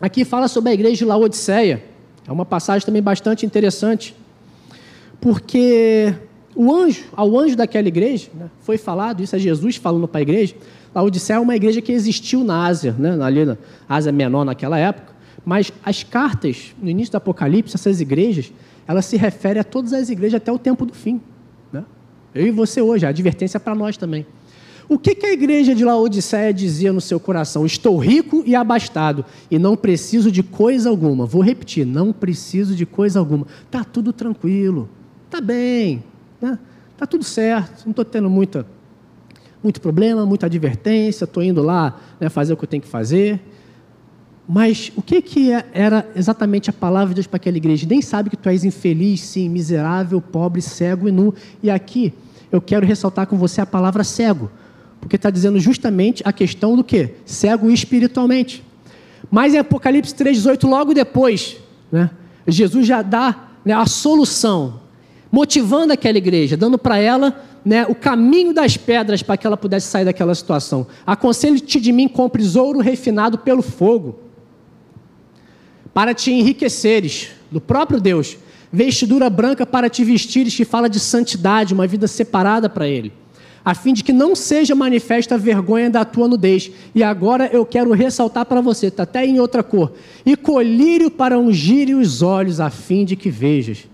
[0.00, 1.84] Aqui fala sobre a igreja de Laodiceia.
[2.26, 4.14] É uma passagem também bastante interessante.
[5.20, 6.14] Porque
[6.54, 10.22] o anjo, ao anjo daquela igreja, né, foi falado, isso é Jesus falando para a
[10.22, 10.54] igreja.
[10.94, 13.56] A Odisseia é uma igreja que existiu na Ásia, né, ali na
[13.88, 15.12] Ásia Menor naquela época,
[15.44, 18.52] mas as cartas, no início do Apocalipse, essas igrejas,
[18.86, 21.20] elas se referem a todas as igrejas até o tempo do fim.
[21.72, 21.84] Né?
[22.34, 24.26] Eu e você hoje, a advertência é para nós também.
[24.88, 27.66] O que, que a igreja de Laodiceia dizia no seu coração?
[27.66, 31.26] Estou rico e abastado e não preciso de coisa alguma.
[31.26, 33.46] Vou repetir, não preciso de coisa alguma.
[33.66, 34.88] Está tudo tranquilo,
[35.26, 36.02] está bem,
[36.40, 36.58] né?
[36.96, 38.66] Tá tudo certo, não estou tendo muita,
[39.62, 43.40] muito problema, muita advertência, estou indo lá né, fazer o que eu tenho que fazer.
[44.48, 47.86] Mas o que, que é, era exatamente a palavra de Deus para aquela igreja?
[47.86, 51.34] Nem sabe que tu és infeliz, sim, miserável, pobre, cego e nu.
[51.62, 52.14] E aqui
[52.50, 54.50] eu quero ressaltar com você a palavra cego,
[55.00, 57.14] porque está dizendo justamente a questão do que?
[57.24, 58.64] Cego espiritualmente.
[59.30, 61.56] Mas em Apocalipse 3,18, logo depois,
[61.90, 62.10] né,
[62.46, 64.80] Jesus já dá né, a solução
[65.30, 69.88] motivando aquela igreja, dando para ela né, o caminho das pedras para que ela pudesse
[69.88, 70.86] sair daquela situação.
[71.06, 74.20] Aconselho-te de mim, compres ouro refinado pelo fogo,
[75.92, 77.30] para te enriqueceres.
[77.50, 78.36] do próprio Deus,
[78.72, 83.12] vestidura branca para te vestires, que fala de santidade, uma vida separada para Ele,
[83.68, 86.70] a fim de que não seja manifesta a vergonha da tua nudez.
[86.94, 89.92] E agora eu quero ressaltar para você, está até em outra cor,
[90.24, 93.86] e colírio para ungir os olhos, a fim de que vejas.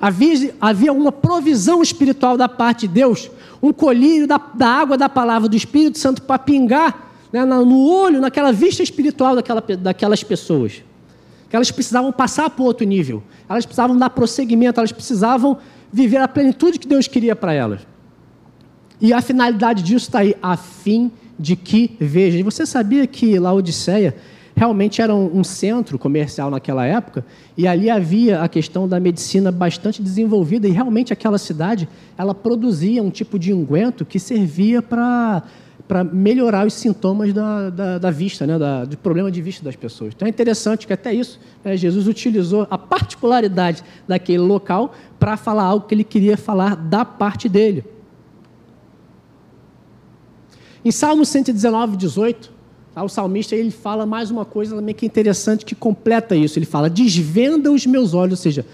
[0.00, 3.30] Havia, havia uma provisão espiritual da parte de Deus,
[3.62, 8.22] um colírio da, da água da palavra do Espírito Santo para pingar né, no olho,
[8.22, 10.82] naquela vista espiritual daquela, daquelas pessoas
[11.50, 15.58] que elas precisavam passar para outro nível, elas precisavam dar prosseguimento, elas precisavam
[15.92, 17.93] viver a plenitude que Deus queria para elas.
[19.00, 22.38] E a finalidade disso está aí, a fim de que veja.
[22.38, 24.14] E você sabia que Laodiceia
[24.56, 27.24] realmente era um, um, centro comercial naquela época
[27.56, 33.02] e ali havia a questão da medicina bastante desenvolvida e realmente aquela cidade ela produzia
[33.02, 35.42] um tipo de unguento que servia para
[35.86, 39.76] para melhorar os sintomas da, da, da vista, né, da, do problema de vista das
[39.76, 40.14] pessoas.
[40.16, 45.64] Então é interessante que até isso né, Jesus utilizou a particularidade daquele local para falar
[45.64, 47.84] algo que ele queria falar da parte dele.
[50.84, 52.52] Em Salmo 119, 18,
[52.94, 56.58] tá, o salmista ele fala mais uma coisa também que é interessante, que completa isso.
[56.58, 58.66] Ele fala: desvenda os meus olhos, ou seja,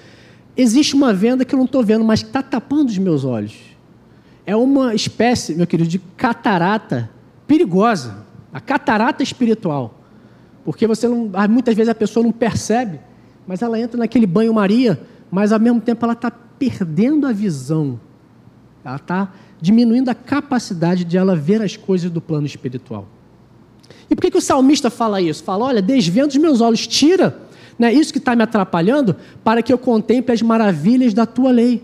[0.57, 3.71] existe uma venda que eu não estou vendo, mas que está tapando os meus olhos
[4.51, 7.09] é uma espécie, meu querido, de catarata
[7.47, 9.95] perigosa, a catarata espiritual.
[10.65, 12.99] Porque você não, ah, muitas vezes a pessoa não percebe,
[13.47, 18.01] mas ela entra naquele banho-maria, mas ao mesmo tempo ela está perdendo a visão,
[18.85, 23.07] ela está diminuindo a capacidade de ela ver as coisas do plano espiritual.
[24.09, 25.43] E por que, que o salmista fala isso?
[25.45, 27.39] Fala: olha, desvendo os meus olhos, tira
[27.79, 31.83] né, isso que está me atrapalhando, para que eu contemple as maravilhas da tua lei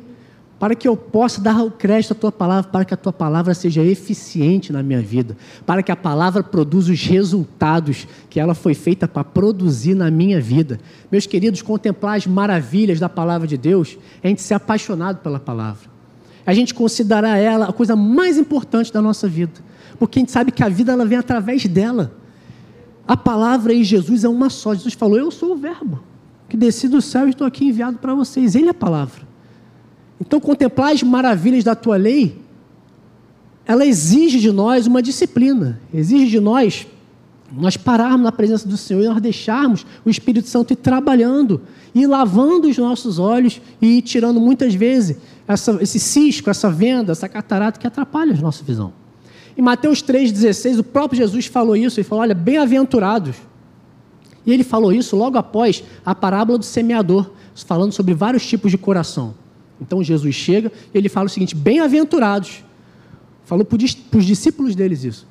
[0.59, 3.53] para que eu possa dar o crédito à tua palavra, para que a tua palavra
[3.53, 5.37] seja eficiente na minha vida,
[5.67, 10.41] para que a palavra produza os resultados que ela foi feita para produzir na minha
[10.41, 10.81] vida.
[11.13, 15.39] Meus queridos, contemplar as maravilhas da palavra de Deus é a gente ser apaixonado pela
[15.39, 15.96] palavra.
[16.47, 19.61] A gente considerar ela a coisa mais importante da nossa vida,
[19.99, 22.13] porque a gente sabe que a vida ela vem através dela.
[23.07, 24.75] A palavra em Jesus é uma só.
[24.75, 26.01] Jesus falou: Eu sou o Verbo
[26.49, 28.55] que desci do céu e estou aqui enviado para vocês.
[28.55, 29.27] Ele é a palavra.
[30.21, 32.41] Então, contemplar as maravilhas da tua lei,
[33.67, 36.87] ela exige de nós uma disciplina, exige de nós
[37.53, 41.61] nós pararmos na presença do Senhor e nós deixarmos o Espírito Santo ir trabalhando,
[41.95, 45.17] e lavando os nossos olhos e ir tirando muitas vezes
[45.49, 48.93] essa, esse cisco, essa venda, essa catarata que atrapalha a nossa visão.
[49.57, 53.37] Em Mateus 3,16, o próprio Jesus falou isso, ele falou: olha, bem-aventurados.
[54.45, 58.77] E ele falou isso logo após a parábola do semeador, falando sobre vários tipos de
[58.77, 59.35] coração.
[59.81, 62.63] Então Jesus chega e ele fala o seguinte: bem-aventurados.
[63.47, 63.77] Falou para
[64.19, 65.27] os discípulos deles isso.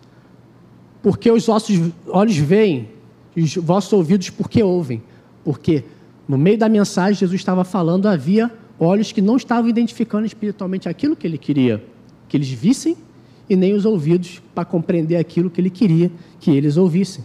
[1.05, 2.89] Porque os vossos olhos veem,
[3.35, 5.03] e os vossos ouvidos porque ouvem.
[5.43, 5.83] Porque
[6.27, 11.15] no meio da mensagem Jesus estava falando, havia olhos que não estavam identificando espiritualmente aquilo
[11.15, 11.83] que ele queria
[12.27, 12.97] que eles vissem,
[13.47, 17.23] e nem os ouvidos para compreender aquilo que ele queria que eles ouvissem.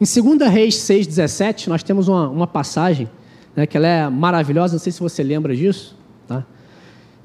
[0.00, 3.10] Em 2 Reis 6,17, nós temos uma, uma passagem
[3.54, 5.97] né, que ela é maravilhosa, não sei se você lembra disso.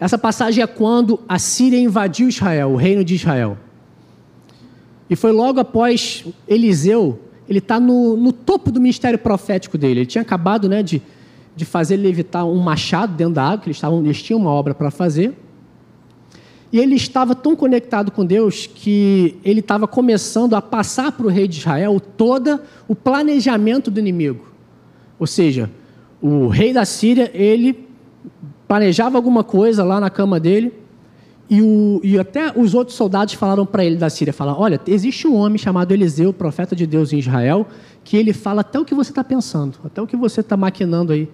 [0.04, 3.58] Essa passagem é quando a Síria invadiu Israel, o reino de Israel.
[5.10, 10.02] E foi logo após Eliseu, ele está no, no, topo do ministério profético dele.
[10.02, 11.02] Ele tinha acabado né, de,
[11.56, 14.74] de fazer levitar um machado dentro da água, que eles, estavam, eles tinham uma obra
[14.74, 15.38] para fazer.
[16.70, 21.30] E ele estava tão conectado com Deus que ele estava começando a passar para o
[21.30, 24.52] rei de Israel todo o planejamento do inimigo.
[25.18, 25.72] Ou seja,
[26.22, 27.88] o rei da Síria, ele
[28.68, 30.74] planejava alguma coisa lá na cama dele,
[31.50, 35.28] e, o, e até os outros soldados falaram para ele da Síria, falaram, olha, existe
[35.28, 37.68] um homem chamado Eliseu, profeta de Deus em Israel,
[38.04, 41.14] que ele fala até o que você está pensando, até o que você está maquinando
[41.14, 41.30] aí.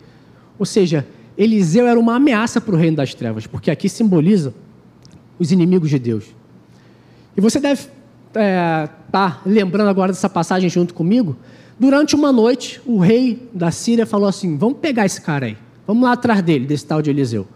[0.58, 4.54] Ou seja, Eliseu era uma ameaça para o reino das trevas, porque aqui simboliza
[5.38, 6.26] os inimigos de Deus.
[7.38, 11.38] E você deve estar é, tá lembrando agora dessa passagem junto comigo,
[11.80, 15.58] Durante uma noite, o rei da Síria falou assim: vamos pegar esse cara aí,
[15.90, 17.48] vamos lá atrás dele, desse tal de Eliseu.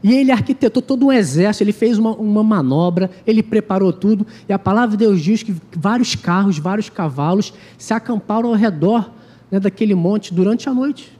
[0.00, 4.52] E ele arquitetou todo um exército, ele fez uma, uma, manobra, ele preparou tudo, e
[4.52, 9.10] a palavra de Deus diz que vários carros, vários cavalos se acamparam ao redor
[9.50, 11.18] né, daquele monte durante a noite.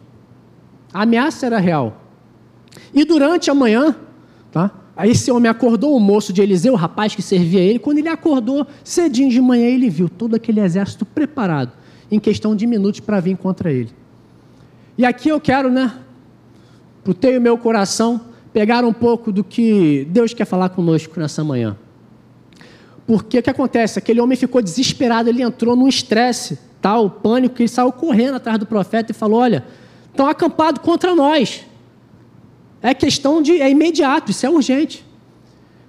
[0.93, 2.05] A ameaça era real.
[2.95, 3.97] E durante a manhã,
[4.53, 4.71] tá?
[4.97, 8.09] Aí esse homem acordou, o moço de Eliseu, o rapaz que servia ele, quando ele
[8.09, 11.73] acordou cedinho de manhã, ele viu todo aquele exército preparado
[12.09, 13.91] em questão de minutos para vir contra ele.
[14.97, 15.93] E aqui eu quero, né,
[17.03, 18.21] para o teu e meu coração,
[18.53, 21.77] pegar um pouco do que Deus quer falar conosco nessa manhã.
[23.07, 23.99] Porque o que acontece?
[23.99, 28.59] Aquele homem ficou desesperado, ele entrou num estresse tal pânico que ele saiu correndo atrás
[28.59, 29.65] do profeta e falou: Olha,
[30.09, 31.65] estão acampados contra nós.
[32.83, 33.61] É questão de.
[33.61, 35.05] é imediato, isso é urgente.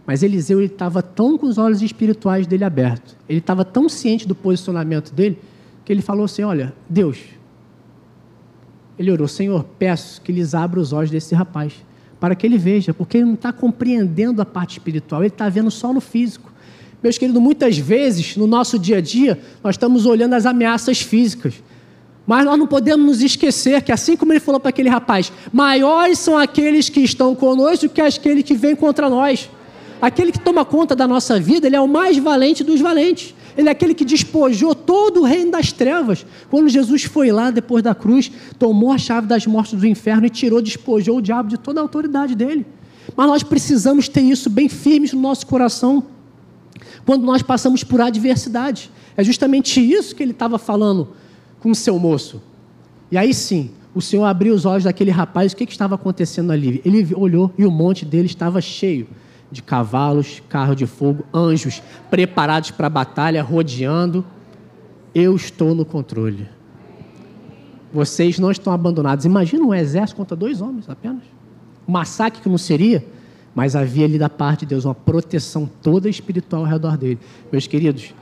[0.05, 4.35] Mas Eliseu estava tão com os olhos espirituais dele abertos, ele estava tão ciente do
[4.35, 5.39] posicionamento dele,
[5.85, 7.19] que ele falou assim: Olha, Deus,
[9.01, 11.73] ele orou, Senhor, peço que lhes abra os olhos desse rapaz,
[12.19, 15.71] para que ele veja, porque ele não está compreendendo a parte espiritual, ele está vendo
[15.71, 16.51] só no físico.
[17.01, 21.55] Meus queridos, muitas vezes no nosso dia a dia, nós estamos olhando as ameaças físicas,
[22.27, 26.19] mas nós não podemos nos esquecer que, assim como ele falou para aquele rapaz, maiores
[26.19, 29.49] são aqueles que estão conosco que aqueles que vêm contra nós.
[29.99, 33.33] Aquele que toma conta da nossa vida, ele é o mais valente dos valentes.
[33.57, 36.25] Ele é aquele que despojou todo o reino das trevas.
[36.49, 40.29] Quando Jesus foi lá depois da cruz, tomou a chave das mortes do inferno e
[40.29, 42.65] tirou, despojou o diabo de toda a autoridade dele.
[43.15, 46.03] Mas nós precisamos ter isso bem firmes no nosso coração
[47.05, 48.91] quando nós passamos por adversidade.
[49.17, 51.09] É justamente isso que ele estava falando
[51.59, 52.41] com o seu moço.
[53.11, 56.51] E aí sim, o Senhor abriu os olhos daquele rapaz, o que, que estava acontecendo
[56.51, 56.81] ali?
[56.85, 59.07] Ele olhou e o monte dele estava cheio
[59.51, 64.25] de cavalos, carro de fogo, anjos preparados para a batalha, rodeando.
[65.13, 66.47] Eu estou no controle.
[67.93, 69.25] Vocês não estão abandonados.
[69.25, 71.23] Imagina um exército contra dois homens apenas.
[71.87, 73.05] Um massacre que não seria,
[73.53, 77.19] mas havia ali da parte de Deus uma proteção toda espiritual ao redor dele.
[77.51, 78.13] Meus queridos,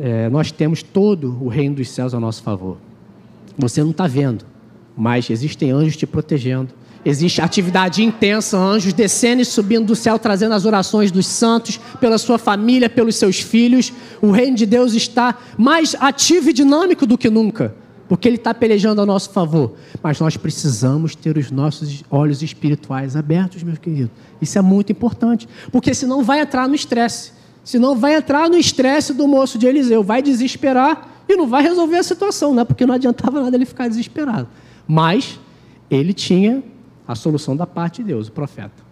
[0.00, 2.78] é, nós temos todo o reino dos céus a nosso favor.
[3.56, 4.44] Você não está vendo,
[4.96, 6.70] mas existem anjos te protegendo
[7.04, 12.16] Existe atividade intensa, anjos descendo e subindo do céu, trazendo as orações dos santos, pela
[12.16, 13.92] sua família, pelos seus filhos.
[14.20, 17.74] O reino de Deus está mais ativo e dinâmico do que nunca,
[18.08, 19.74] porque Ele está pelejando a nosso favor.
[20.00, 24.12] Mas nós precisamos ter os nossos olhos espirituais abertos, meus queridos.
[24.40, 27.32] Isso é muito importante, porque senão vai entrar no estresse.
[27.64, 31.96] Senão vai entrar no estresse do moço de Eliseu, vai desesperar e não vai resolver
[31.96, 32.64] a situação, né?
[32.64, 34.48] porque não adiantava nada ele ficar desesperado.
[34.86, 35.38] Mas
[35.90, 36.62] ele tinha
[37.06, 38.82] a solução da parte de Deus, o profeta.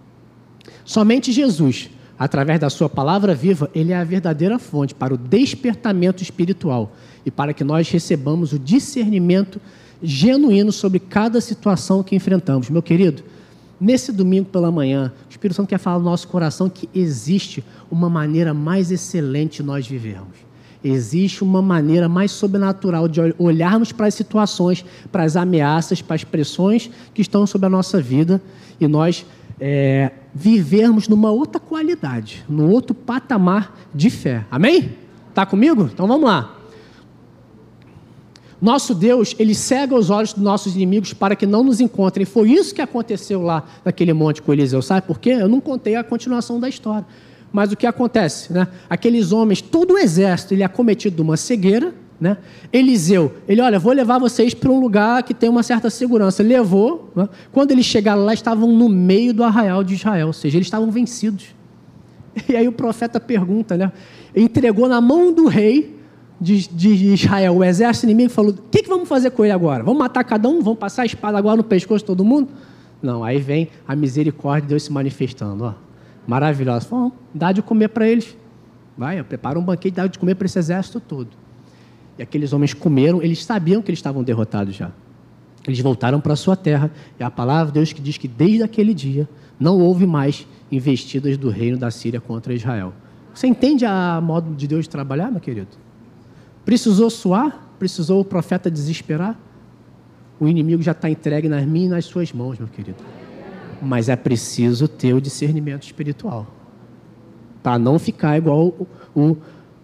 [0.84, 6.22] Somente Jesus, através da sua palavra viva, ele é a verdadeira fonte para o despertamento
[6.22, 6.92] espiritual
[7.24, 9.60] e para que nós recebamos o discernimento
[10.02, 12.70] genuíno sobre cada situação que enfrentamos.
[12.70, 13.22] Meu querido,
[13.80, 18.08] nesse domingo pela manhã, o Espírito Santo quer falar no nosso coração que existe uma
[18.08, 20.49] maneira mais excelente de nós vivermos.
[20.82, 26.24] Existe uma maneira mais sobrenatural de olharmos para as situações, para as ameaças, para as
[26.24, 28.40] pressões que estão sobre a nossa vida
[28.80, 29.26] e nós
[29.60, 34.46] é, vivermos numa outra qualidade, num outro patamar de fé.
[34.50, 34.96] Amém?
[35.28, 35.90] Está comigo?
[35.92, 36.56] Então vamos lá.
[38.60, 42.26] Nosso Deus, ele cega os olhos dos nossos inimigos para que não nos encontrem.
[42.26, 44.82] Foi isso que aconteceu lá naquele monte com Eliseu.
[44.82, 45.30] Sabe por quê?
[45.30, 47.06] Eu não contei a continuação da história.
[47.52, 48.52] Mas o que acontece?
[48.52, 48.68] Né?
[48.88, 51.92] Aqueles homens, todo o exército, ele é acometido de uma cegueira.
[52.20, 52.36] Né?
[52.72, 56.42] Eliseu, ele, olha, vou levar vocês para um lugar que tem uma certa segurança.
[56.42, 57.10] Levou.
[57.16, 57.28] Né?
[57.50, 60.90] Quando eles chegaram lá, estavam no meio do arraial de Israel, ou seja, eles estavam
[60.90, 61.46] vencidos.
[62.48, 63.90] E aí o profeta pergunta, né?
[64.36, 65.98] Entregou na mão do rei
[66.40, 69.82] de, de Israel o exército inimigo falou: o que, que vamos fazer com ele agora?
[69.82, 70.62] Vamos matar cada um?
[70.62, 72.48] Vamos passar a espada agora no pescoço de todo mundo?
[73.02, 75.64] Não, aí vem a misericórdia de Deus se manifestando.
[75.64, 75.89] Ó
[76.30, 76.86] maravilhosa.
[76.86, 78.36] Falou, dá de comer para eles.
[78.96, 81.30] Vai, prepara um banquete, dá de comer para esse exército todo.
[82.16, 84.92] E aqueles homens comeram, eles sabiam que eles estavam derrotados já.
[85.66, 88.62] Eles voltaram para a sua terra, e a palavra de Deus que diz que desde
[88.62, 92.92] aquele dia não houve mais investidas do reino da Síria contra Israel.
[93.34, 95.68] Você entende a modo de Deus trabalhar, meu querido?
[96.64, 97.74] Precisou suar?
[97.78, 99.36] Precisou o profeta desesperar?
[100.38, 103.19] O inimigo já está entregue nas minhas e nas suas mãos, meu querido
[103.82, 106.46] mas é preciso ter o discernimento espiritual
[107.62, 109.36] para não ficar igual o, o,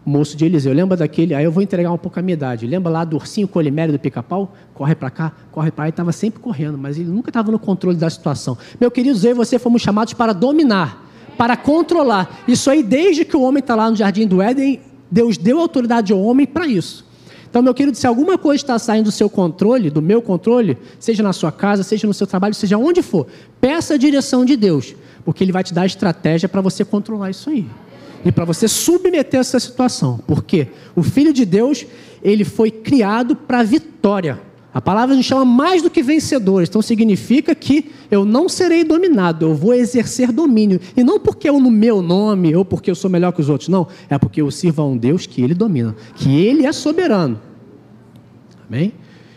[0.04, 0.72] moço de Eliseu.
[0.72, 1.34] Lembra daquele?
[1.34, 2.66] Aí eu vou entregar um pouco a minha idade.
[2.66, 4.54] Lembra lá do ursinho colimério do pica-pau?
[4.72, 5.86] Corre para cá, corre para.
[5.86, 8.56] Ele estava sempre correndo, mas ele nunca estava no controle da situação.
[8.80, 11.04] Meu querido, eu e você fomos chamados para dominar,
[11.36, 12.42] para controlar.
[12.46, 14.80] Isso aí, desde que o homem está lá no jardim do Éden,
[15.10, 17.04] Deus deu autoridade ao homem para isso.
[17.56, 21.22] Então, meu querido, se alguma coisa está saindo do seu controle, do meu controle, seja
[21.22, 23.26] na sua casa, seja no seu trabalho, seja onde for,
[23.58, 27.30] peça a direção de Deus, porque Ele vai te dar a estratégia para você controlar
[27.30, 27.64] isso aí.
[28.22, 30.20] E para você submeter essa situação.
[30.26, 31.86] Porque o Filho de Deus,
[32.22, 34.38] ele foi criado para vitória.
[34.74, 39.46] A palavra nos chama mais do que vencedores, então significa que eu não serei dominado,
[39.46, 40.78] eu vou exercer domínio.
[40.94, 43.70] E não porque eu no meu nome ou porque eu sou melhor que os outros,
[43.70, 43.88] não.
[44.10, 47.45] É porque eu sirvo a um Deus que ele domina, que ele é soberano.
[48.68, 48.92] Amém?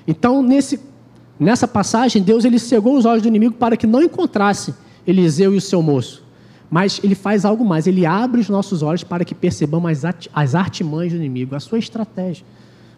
[0.07, 0.79] Então, nesse,
[1.39, 4.73] nessa passagem, Deus ele cegou os olhos do inimigo para que não encontrasse
[5.05, 6.23] Eliseu e o seu moço.
[6.69, 11.13] Mas ele faz algo mais, ele abre os nossos olhos para que percebamos as artimanhas
[11.13, 12.45] do inimigo, a sua estratégia,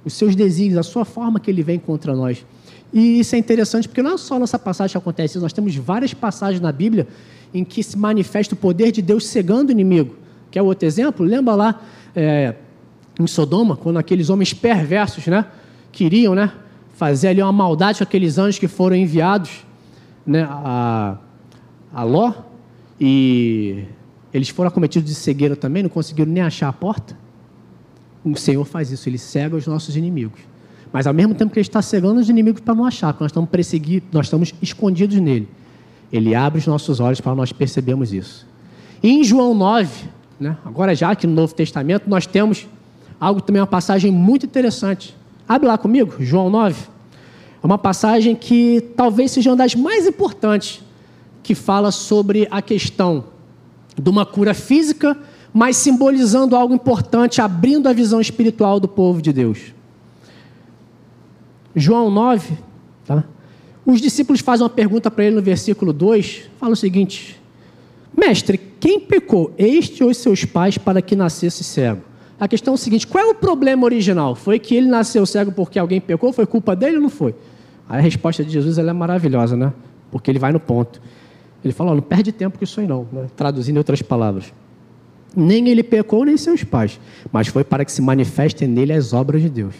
[0.03, 2.45] os seus desígnios, a sua forma que ele vem contra nós.
[2.93, 5.73] E isso é interessante porque não é só nessa passagem que acontece isso, nós temos
[5.75, 7.07] várias passagens na Bíblia
[7.53, 10.15] em que se manifesta o poder de Deus cegando o inimigo.
[10.49, 11.25] Quer outro exemplo?
[11.25, 11.81] Lembra lá
[12.13, 12.55] é,
[13.17, 15.45] em Sodoma, quando aqueles homens perversos né,
[15.91, 16.51] queriam né,
[16.93, 19.65] fazer ali uma maldade com aqueles anjos que foram enviados
[20.25, 21.17] né, a,
[21.93, 22.33] a Ló,
[22.99, 23.83] e
[24.33, 27.17] eles foram acometidos de cegueira também, não conseguiram nem achar a porta.
[28.23, 30.39] O Senhor faz isso, ele cega os nossos inimigos.
[30.93, 33.31] Mas ao mesmo tempo que ele está cegando os inimigos para não achar, porque nós
[33.31, 35.47] estamos perseguidos, nós estamos escondidos nele.
[36.11, 38.45] Ele abre os nossos olhos para nós percebermos isso.
[39.01, 42.67] E em João 9, né, agora já aqui no Novo Testamento, nós temos
[43.19, 45.15] algo também, uma passagem muito interessante.
[45.51, 46.81] Abre lá comigo, João 9.
[47.61, 50.81] É uma passagem que talvez seja uma das mais importantes
[51.43, 53.25] que fala sobre a questão
[54.01, 55.17] de uma cura física,
[55.53, 59.73] mas simbolizando algo importante, abrindo a visão espiritual do povo de Deus.
[61.75, 62.57] João 9,
[63.05, 63.25] tá?
[63.85, 67.37] os discípulos fazem uma pergunta para ele no versículo 2, fala o seguinte:
[68.17, 72.10] Mestre, quem pecou, este ou seus pais, para que nascesse cego?
[72.41, 74.33] A questão é o seguinte: qual é o problema original?
[74.33, 76.33] Foi que ele nasceu cego porque alguém pecou?
[76.33, 77.35] Foi culpa dele ou não foi?
[77.87, 79.71] Aí a resposta de Jesus é maravilhosa, né?
[80.09, 80.99] Porque ele vai no ponto.
[81.63, 83.27] Ele fala: não perde tempo com isso aí não, né?
[83.35, 84.51] traduzindo em outras palavras.
[85.35, 86.99] Nem ele pecou, nem seus pais,
[87.31, 89.75] mas foi para que se manifestem nele as obras de Deus.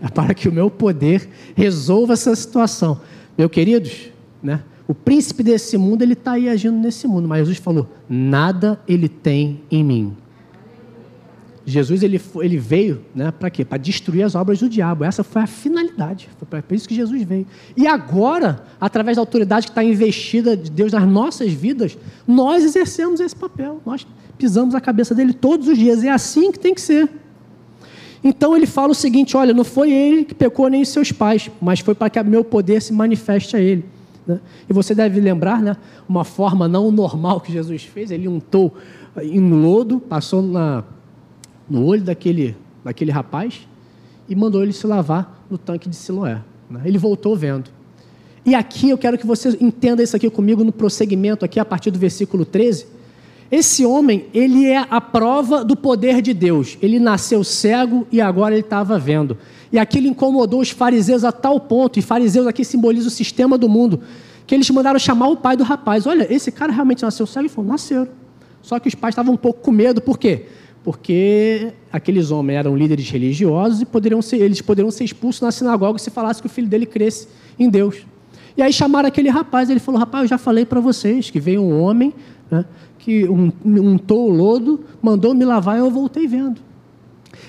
[0.00, 3.00] É para que o meu poder resolva essa situação.
[3.36, 4.62] Meus queridos, né?
[4.86, 9.08] o príncipe desse mundo ele está aí agindo nesse mundo, mas Jesus falou: nada ele
[9.08, 10.16] tem em mim.
[11.68, 13.64] Jesus ele, ele veio né, para quê?
[13.64, 15.02] Para destruir as obras do diabo.
[15.02, 16.28] Essa foi a finalidade.
[16.38, 17.44] Foi para isso que Jesus veio.
[17.76, 23.18] E agora, através da autoridade que está investida de Deus nas nossas vidas, nós exercemos
[23.18, 23.82] esse papel.
[23.84, 24.06] Nós
[24.38, 26.04] pisamos a cabeça dele todos os dias.
[26.04, 27.10] É assim que tem que ser.
[28.22, 31.80] Então ele fala o seguinte: olha, não foi ele que pecou nem seus pais, mas
[31.80, 33.84] foi para que meu poder se manifeste a ele.
[34.24, 34.38] Né?
[34.70, 35.76] E você deve lembrar, né,
[36.08, 38.72] uma forma não normal que Jesus fez: ele untou
[39.20, 40.84] em lodo, passou na
[41.68, 43.66] no olho daquele, daquele rapaz
[44.28, 46.40] e mandou ele se lavar no tanque de Siloé.
[46.70, 46.82] Né?
[46.84, 47.70] Ele voltou vendo.
[48.44, 51.90] E aqui eu quero que você entenda isso aqui comigo no prosseguimento, aqui a partir
[51.90, 52.86] do versículo 13.
[53.50, 56.76] Esse homem, ele é a prova do poder de Deus.
[56.82, 59.38] Ele nasceu cego e agora ele estava vendo.
[59.70, 63.68] E aquilo incomodou os fariseus a tal ponto, e fariseus aqui simbolizam o sistema do
[63.68, 64.00] mundo,
[64.46, 66.06] que eles mandaram chamar o pai do rapaz.
[66.06, 67.46] Olha, esse cara realmente nasceu cego?
[67.46, 68.08] e falou, nasceu.
[68.62, 70.46] Só que os pais estavam um pouco com medo, por quê?
[70.86, 75.98] Porque aqueles homens eram líderes religiosos e poderiam ser, eles poderiam ser expulsos na sinagoga
[75.98, 77.26] se falasse que o filho dele cresce
[77.58, 78.06] em Deus.
[78.56, 81.60] E aí chamaram aquele rapaz, ele falou: Rapaz, eu já falei para vocês que veio
[81.60, 82.14] um homem
[82.48, 82.64] né,
[83.00, 86.60] que untou o lodo, mandou me lavar e eu voltei vendo.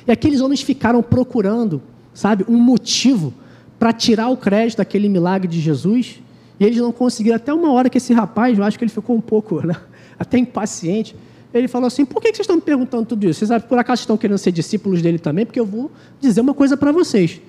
[0.07, 1.79] E aqueles homens ficaram procurando,
[2.15, 3.31] sabe, um motivo
[3.77, 6.19] para tirar o crédito daquele milagre de Jesus.
[6.59, 7.35] E eles não conseguiram.
[7.35, 9.75] Até uma hora que esse rapaz, eu acho que ele ficou um pouco, né,
[10.17, 11.15] até impaciente
[11.53, 13.45] ele falou assim: por que vocês estão me perguntando tudo isso?
[13.45, 15.45] Vocês por acaso estão querendo ser discípulos dele também?
[15.45, 17.41] Porque eu vou dizer uma coisa para vocês.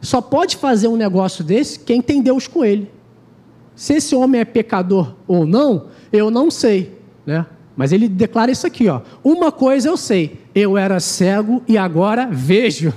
[0.00, 2.90] Só pode fazer um negócio desse quem tem Deus com ele.
[3.74, 7.46] Se esse homem é pecador ou não, eu não sei, né?
[7.76, 9.02] Mas ele declara isso aqui, ó.
[9.22, 12.92] Uma coisa eu sei: eu era cego e agora vejo.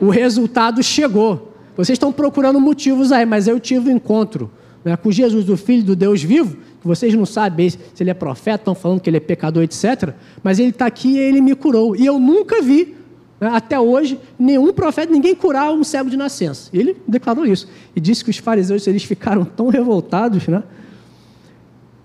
[0.00, 1.52] O resultado chegou.
[1.76, 4.50] Vocês estão procurando motivos aí, mas eu tive um encontro
[4.84, 8.14] né, com Jesus, o Filho do Deus vivo, que vocês não sabem se ele é
[8.14, 10.14] profeta, estão falando que ele é pecador, etc.
[10.42, 11.96] Mas ele está aqui e ele me curou.
[11.96, 12.94] E eu nunca vi,
[13.40, 16.70] né, até hoje, nenhum profeta, ninguém curar um cego de nascença.
[16.72, 17.68] Ele declarou isso.
[17.94, 20.62] E disse que os fariseus eles ficaram tão revoltados, né?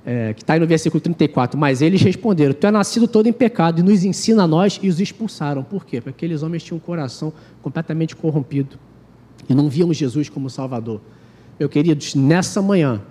[0.06, 3.32] É, que está aí no versículo 34, mas eles responderam: Tu é nascido todo em
[3.32, 5.64] pecado e nos ensina a nós e os expulsaram.
[5.64, 6.02] Por quê?
[6.02, 7.32] Porque aqueles homens tinham um coração
[7.62, 8.78] completamente corrompido
[9.48, 11.00] e não víamos Jesus como Salvador.
[11.60, 13.02] Meu queridos, nessa manhã,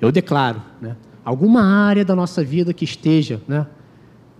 [0.00, 3.66] eu declaro, né, alguma área da nossa vida que esteja né,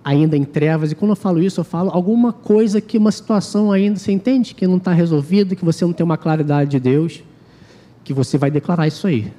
[0.04, 3.70] ainda em trevas, e quando eu falo isso, eu falo alguma coisa que uma situação
[3.70, 7.22] ainda, você entende, que não está resolvida, que você não tem uma claridade de Deus,
[8.04, 9.32] que você vai declarar isso aí.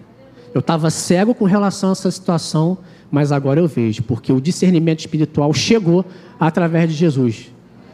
[0.53, 2.77] Eu estava cego com relação a essa situação,
[3.11, 6.05] mas agora eu vejo, porque o discernimento espiritual chegou
[6.39, 7.51] através de Jesus.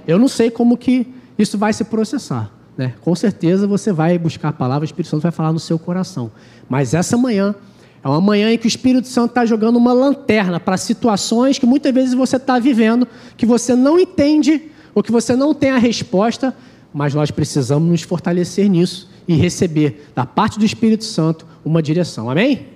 [0.07, 2.51] Eu não sei como que isso vai se processar.
[2.79, 2.93] Né?
[3.01, 6.31] Com certeza você vai buscar a palavra, o Espírito Santo vai falar no seu coração.
[6.69, 7.53] Mas essa manhã
[8.01, 11.65] é uma manhã em que o Espírito Santo está jogando uma lanterna para situações que
[11.65, 13.05] muitas vezes você está vivendo,
[13.35, 16.55] que você não entende ou que você não tem a resposta,
[16.93, 22.29] mas nós precisamos nos fortalecer nisso e receber da parte do Espírito Santo uma direção.
[22.29, 22.67] Amém?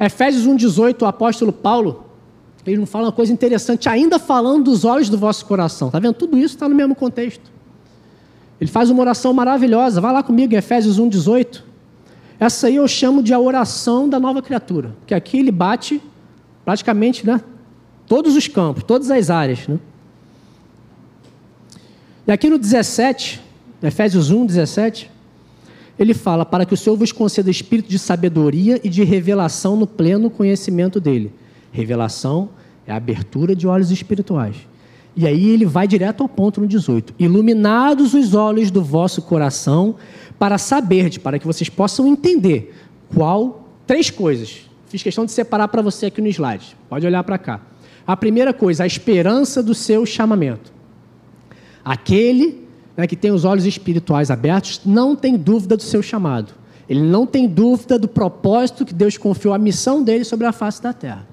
[0.00, 2.04] Efésios 1,18, o apóstolo Paulo,
[2.66, 5.86] ele não fala uma coisa interessante, ainda falando dos olhos do vosso coração.
[5.86, 6.14] Está vendo?
[6.14, 7.59] Tudo isso está no mesmo contexto.
[8.60, 10.00] Ele faz uma oração maravilhosa.
[10.00, 11.62] Vai lá comigo em Efésios 1,18.
[12.38, 14.94] Essa aí eu chamo de a oração da nova criatura.
[15.06, 16.00] Que aqui ele bate
[16.64, 17.40] praticamente né,
[18.06, 19.66] todos os campos, todas as áreas.
[19.66, 19.78] Né?
[22.26, 23.40] E aqui no 17,
[23.82, 25.10] Efésios 1, 17,
[25.98, 29.86] ele fala: Para que o Senhor vos conceda espírito de sabedoria e de revelação no
[29.86, 31.32] pleno conhecimento dele.
[31.72, 32.50] Revelação
[32.86, 34.56] é a abertura de olhos espirituais.
[35.16, 39.96] E aí ele vai direto ao ponto no 18: Iluminados os olhos do vosso coração,
[40.38, 42.74] para saber, para que vocês possam entender
[43.14, 43.68] qual.
[43.86, 44.68] Três coisas.
[44.86, 46.76] Fiz questão de separar para você aqui no slide.
[46.88, 47.60] Pode olhar para cá.
[48.06, 50.72] A primeira coisa, a esperança do seu chamamento.
[51.84, 56.52] Aquele né, que tem os olhos espirituais abertos não tem dúvida do seu chamado.
[56.88, 60.82] Ele não tem dúvida do propósito que Deus confiou a missão dele sobre a face
[60.82, 61.26] da terra.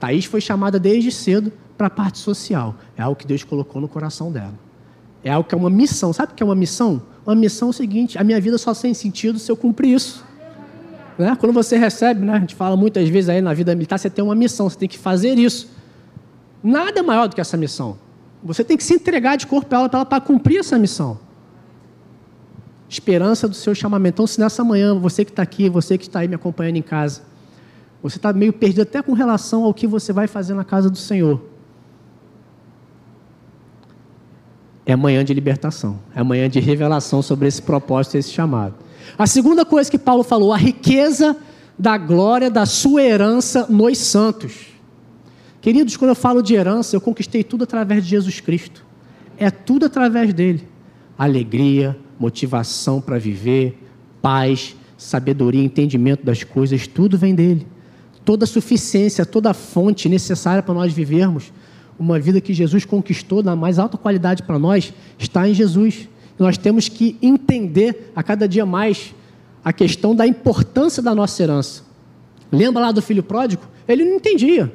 [0.00, 2.74] Thaís foi chamada desde cedo para a parte social.
[2.96, 4.52] É algo que Deus colocou no coração dela.
[5.22, 6.12] É algo que é uma missão.
[6.12, 7.00] Sabe o que é uma missão?
[7.24, 10.24] Uma missão é o seguinte: a minha vida só tem sentido se eu cumprir isso.
[11.16, 11.36] Né?
[11.38, 14.24] Quando você recebe, né, a gente fala muitas vezes aí na vida militar, você tem
[14.24, 15.68] uma missão, você tem que fazer isso.
[16.62, 17.96] Nada é maior do que essa missão.
[18.42, 21.18] Você tem que se entregar de corpo a ela para cumprir essa missão.
[22.88, 24.14] Esperança do seu chamamento.
[24.14, 26.82] Então, se nessa manhã, você que está aqui, você que está aí me acompanhando em
[26.82, 27.22] casa,
[28.02, 30.96] você está meio perdido até com relação ao que você vai fazer na casa do
[30.96, 31.42] Senhor.
[34.88, 38.74] É manhã de libertação, é manhã de revelação sobre esse propósito, esse chamado.
[39.18, 41.36] A segunda coisa que Paulo falou, a riqueza
[41.78, 44.68] da glória da sua herança nos santos.
[45.60, 48.82] Queridos, quando eu falo de herança, eu conquistei tudo através de Jesus Cristo.
[49.36, 50.66] É tudo através dele.
[51.18, 53.78] Alegria, motivação para viver,
[54.22, 57.66] paz, sabedoria, entendimento das coisas, tudo vem dele.
[58.24, 61.52] Toda a suficiência, toda a fonte necessária para nós vivermos
[61.98, 66.08] uma vida que Jesus conquistou na mais alta qualidade para nós está em Jesus.
[66.38, 69.14] Nós temos que entender a cada dia mais
[69.64, 71.82] a questão da importância da nossa herança.
[72.50, 73.62] Lembra lá do filho pródigo?
[73.86, 74.72] Ele não entendia.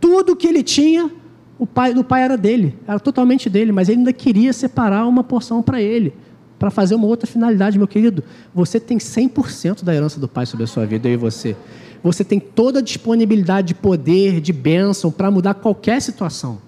[0.00, 1.10] Tudo que ele tinha,
[1.58, 5.22] o pai do pai era dele, era totalmente dele, mas ele ainda queria separar uma
[5.22, 6.14] porção para ele,
[6.60, 8.22] para fazer uma outra finalidade, meu querido.
[8.54, 11.56] Você tem 100% da herança do pai sobre a sua vida, eu e você.
[12.02, 16.58] Você tem toda a disponibilidade de poder, de bênção para mudar qualquer situação.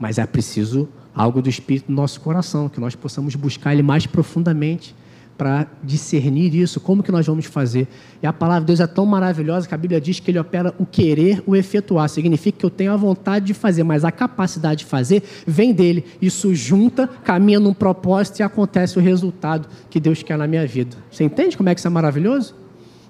[0.00, 4.04] Mas é preciso algo do Espírito no nosso coração, que nós possamos buscar ele mais
[4.04, 4.96] profundamente
[5.36, 7.88] para discernir isso, como que nós vamos fazer.
[8.22, 10.74] E a palavra de Deus é tão maravilhosa que a Bíblia diz que ele opera
[10.78, 12.08] o querer, o efetuar.
[12.08, 16.04] Significa que eu tenho a vontade de fazer, mas a capacidade de fazer vem dele.
[16.22, 20.96] Isso junta, caminha num propósito e acontece o resultado que Deus quer na minha vida.
[21.10, 22.54] Você entende como é que isso é maravilhoso?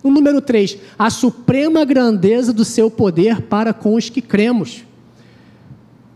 [0.03, 4.85] O número 3, a suprema grandeza do seu poder para com os que cremos.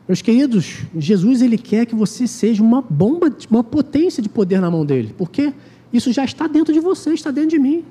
[0.07, 4.71] Meus queridos, Jesus ele quer que você seja uma bomba, uma potência de poder na
[4.71, 5.15] mão dele.
[5.17, 5.53] Porque
[5.93, 7.85] isso já está dentro de você, está dentro de mim.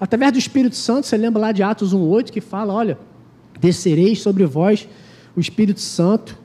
[0.00, 2.98] Através do Espírito Santo, você lembra lá de Atos 1,8 que fala: olha,
[3.60, 4.88] descereis sobre vós
[5.36, 6.38] o Espírito Santo,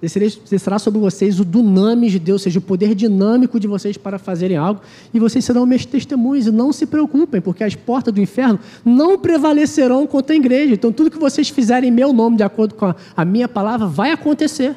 [0.00, 3.96] descereis, descerá sobre vocês o dunamis de Deus, ou seja, o poder dinâmico de vocês
[3.96, 4.80] para fazerem algo,
[5.12, 9.18] e vocês serão meus testemunhos, e não se preocupem, porque as portas do inferno não
[9.18, 10.74] prevalecerão contra a igreja.
[10.74, 13.86] Então, tudo que vocês fizerem em meu nome, de acordo com a, a minha palavra,
[13.86, 14.76] vai acontecer.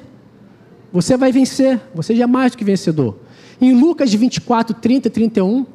[0.92, 3.18] Você vai vencer, você já é mais do que vencedor.
[3.60, 5.66] Em Lucas 24, 30 e 31,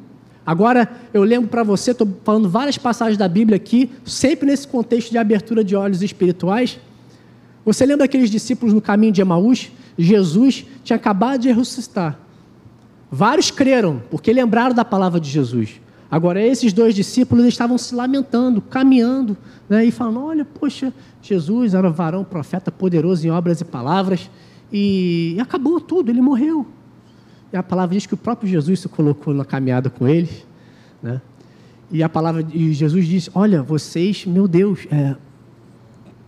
[0.45, 5.11] agora eu lembro para você, estou falando várias passagens da Bíblia aqui, sempre nesse contexto
[5.11, 6.79] de abertura de olhos espirituais.
[7.65, 9.69] Você lembra daqueles discípulos no caminho de Emaús?
[9.97, 12.17] Jesus tinha acabado de ressuscitar.
[13.11, 15.81] Vários creram, porque lembraram da palavra de Jesus.
[16.09, 19.35] Agora, esses dois discípulos estavam se lamentando, caminhando,
[19.67, 24.29] né, e falando: Olha, poxa, Jesus era varão, profeta, poderoso em obras e palavras,
[24.71, 26.65] e acabou tudo, ele morreu.
[27.53, 30.43] E a palavra diz que o próprio Jesus se colocou na caminhada com eles,
[31.03, 31.21] né?
[31.91, 35.15] E a palavra e Jesus disse: Olha, vocês, meu Deus, é,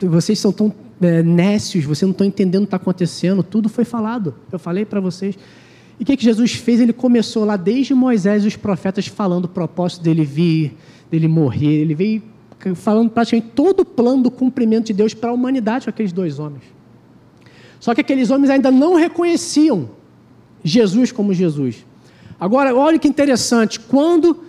[0.05, 0.71] vocês são tão
[1.01, 3.41] é, nécios, vocês não estão entendendo o que está acontecendo.
[3.41, 4.35] Tudo foi falado.
[4.51, 5.35] Eu falei para vocês.
[5.99, 6.79] E o que, que Jesus fez?
[6.79, 10.77] Ele começou lá desde Moisés e os profetas falando o propósito dele vir,
[11.09, 11.81] dele morrer.
[11.81, 12.21] Ele veio
[12.75, 16.37] falando praticamente todo o plano do cumprimento de Deus para a humanidade com aqueles dois
[16.37, 16.63] homens.
[17.79, 19.89] Só que aqueles homens ainda não reconheciam
[20.65, 21.85] Jesus como Jesus.
[22.39, 24.43] Agora, olha que interessante, quando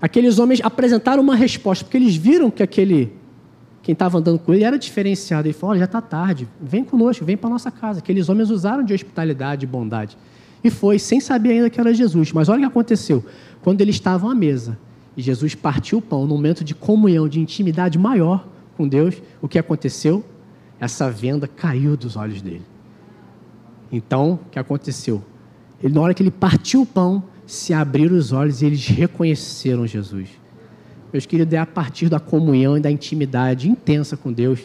[0.00, 3.12] aqueles homens apresentaram uma resposta, porque eles viram que aquele
[3.82, 5.46] quem estava andando com ele era diferenciado.
[5.46, 7.98] Ele falou: Olha, já está tarde, vem conosco, vem para nossa casa.
[7.98, 10.16] Aqueles homens usaram de hospitalidade e bondade.
[10.62, 12.32] E foi, sem saber ainda que era Jesus.
[12.32, 13.24] Mas olha o que aconteceu.
[13.62, 14.78] Quando eles estavam à mesa
[15.16, 18.46] e Jesus partiu o pão num momento de comunhão, de intimidade maior
[18.76, 20.24] com Deus, o que aconteceu?
[20.78, 22.62] Essa venda caiu dos olhos dele.
[23.90, 25.22] Então, o que aconteceu?
[25.82, 29.86] Ele, na hora que ele partiu o pão, se abriram os olhos e eles reconheceram
[29.86, 30.28] Jesus.
[31.12, 34.60] Meus queridos, é a partir da comunhão e da intimidade intensa com Deus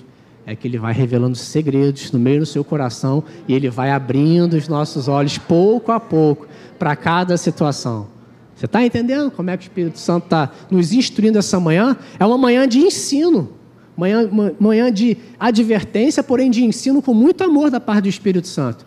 [0.49, 4.53] é que Ele vai revelando segredos no meio do seu coração e Ele vai abrindo
[4.53, 6.47] os nossos olhos pouco a pouco
[6.79, 8.07] para cada situação.
[8.55, 11.97] Você está entendendo como é que o Espírito Santo está nos instruindo essa manhã?
[12.17, 13.51] É uma manhã de ensino,
[13.95, 18.86] manhã, manhã de advertência, porém de ensino com muito amor da parte do Espírito Santo.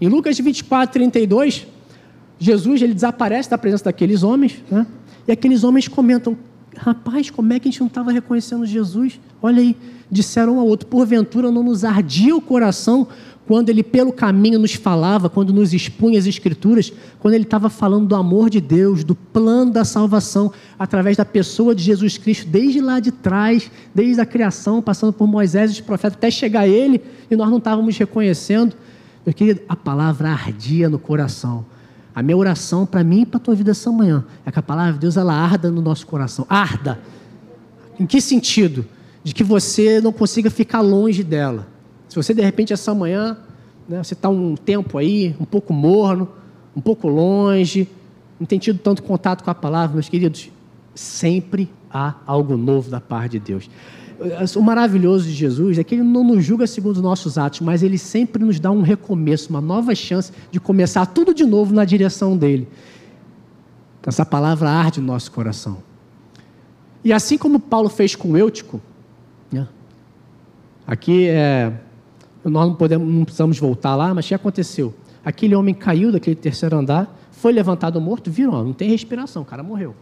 [0.00, 1.66] Em Lucas 24, 32,
[2.38, 4.86] Jesus ele desaparece da presença daqueles homens, né?
[5.28, 6.36] e aqueles homens comentam:
[6.76, 9.20] Rapaz, como é que a gente não estava reconhecendo Jesus?
[9.42, 9.76] Olha aí,
[10.10, 13.08] disseram um ao outro: Porventura não nos ardia o coração
[13.46, 18.06] quando ele pelo caminho nos falava, quando nos expunha as Escrituras, quando ele estava falando
[18.06, 22.80] do amor de Deus, do plano da salvação, através da pessoa de Jesus Cristo, desde
[22.80, 26.68] lá de trás, desde a criação, passando por Moisés e os profetas, até chegar a
[26.68, 28.76] ele, e nós não estávamos reconhecendo.
[29.24, 31.64] Meu querido, a palavra ardia no coração.
[32.14, 34.62] A minha oração para mim e para a tua vida essa manhã é que a
[34.62, 36.46] palavra de Deus ela arda no nosso coração.
[36.48, 36.98] Arda.
[37.98, 38.84] Em que sentido?
[39.22, 41.68] De que você não consiga ficar longe dela.
[42.08, 43.36] Se você de repente essa manhã,
[43.88, 46.28] né, você está um tempo aí, um pouco morno,
[46.74, 47.88] um pouco longe,
[48.38, 50.50] não tem tido tanto contato com a palavra, meus queridos,
[50.94, 53.70] sempre há algo novo da parte de Deus.
[54.56, 57.82] O maravilhoso de Jesus é que ele não nos julga segundo os nossos atos, mas
[57.82, 61.86] ele sempre nos dá um recomeço, uma nova chance de começar tudo de novo na
[61.86, 62.68] direção dele.
[64.06, 65.78] Essa palavra arde no nosso coração.
[67.02, 68.78] E assim como Paulo fez com Eutico,
[69.50, 69.66] né?
[70.86, 71.72] aqui é,
[72.44, 74.94] nós não, podemos, não precisamos voltar lá, mas o que aconteceu?
[75.24, 79.62] Aquele homem caiu daquele terceiro andar, foi levantado morto, viram, não tem respiração, o cara
[79.62, 79.94] morreu.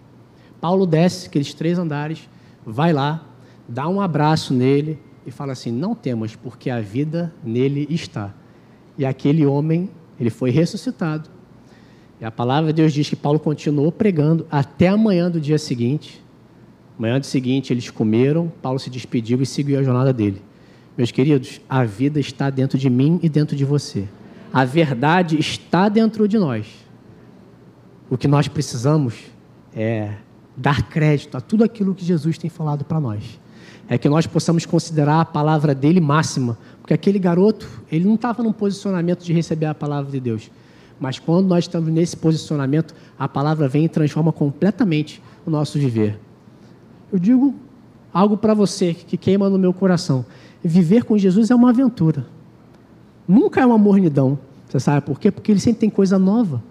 [0.61, 2.29] Paulo desce aqueles três andares,
[2.67, 3.28] vai lá,
[3.69, 8.35] dá um abraço nele e fala assim: Não temas, porque a vida nele está.
[8.97, 11.29] E aquele homem, ele foi ressuscitado.
[12.21, 15.59] E a palavra de Deus diz que Paulo continuou pregando até a manhã do dia
[15.59, 16.25] seguinte.
[16.99, 20.43] Manhã do seguinte, eles comeram, Paulo se despediu e seguiu a jornada dele.
[20.97, 24.09] Meus queridos, a vida está dentro de mim e dentro de você.
[24.53, 26.67] A verdade está dentro de nós.
[28.11, 29.15] O que nós precisamos
[29.73, 30.15] é
[30.57, 33.39] dar crédito a tudo aquilo que Jesus tem falado para nós
[33.89, 38.43] é que nós possamos considerar a palavra dele máxima, porque aquele garoto, ele não estava
[38.43, 40.51] num posicionamento de receber a palavra de Deus.
[41.01, 46.19] Mas quando nós estamos nesse posicionamento, a palavra vem e transforma completamente o nosso viver.
[47.13, 47.55] Eu digo
[48.13, 50.27] algo para você que queima no meu coração.
[50.63, 52.27] Viver com Jesus é uma aventura.
[53.27, 54.39] Nunca é uma mornidão.
[54.69, 55.31] Você sabe por quê?
[55.31, 56.63] Porque ele sempre tem coisa nova.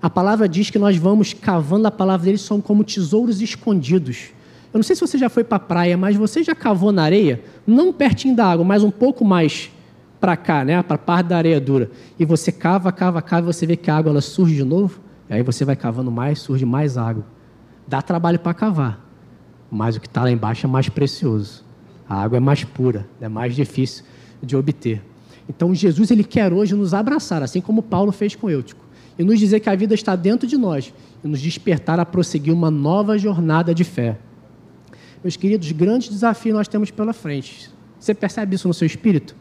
[0.00, 4.30] A palavra diz que nós vamos cavando a palavra dele, somos como tesouros escondidos.
[4.72, 7.02] Eu não sei se você já foi para a praia, mas você já cavou na
[7.02, 9.70] areia, não pertinho da água, mas um pouco mais
[10.20, 11.90] para cá, né, para a parte da areia dura.
[12.18, 15.00] E você cava, cava, cava, e você vê que a água ela surge de novo.
[15.30, 17.24] E aí você vai cavando mais, surge mais água.
[17.86, 19.04] Dá trabalho para cavar,
[19.70, 21.64] mas o que está lá embaixo é mais precioso.
[22.08, 24.04] A água é mais pura, é mais difícil
[24.42, 25.02] de obter.
[25.48, 28.84] Então Jesus ele quer hoje nos abraçar, assim como Paulo fez com Eutico,
[29.18, 30.92] e nos dizer que a vida está dentro de nós
[31.24, 34.18] e nos despertar a prosseguir uma nova jornada de fé.
[35.22, 37.70] Meus queridos, grandes desafios nós temos pela frente.
[37.98, 39.34] Você percebe isso no seu espírito?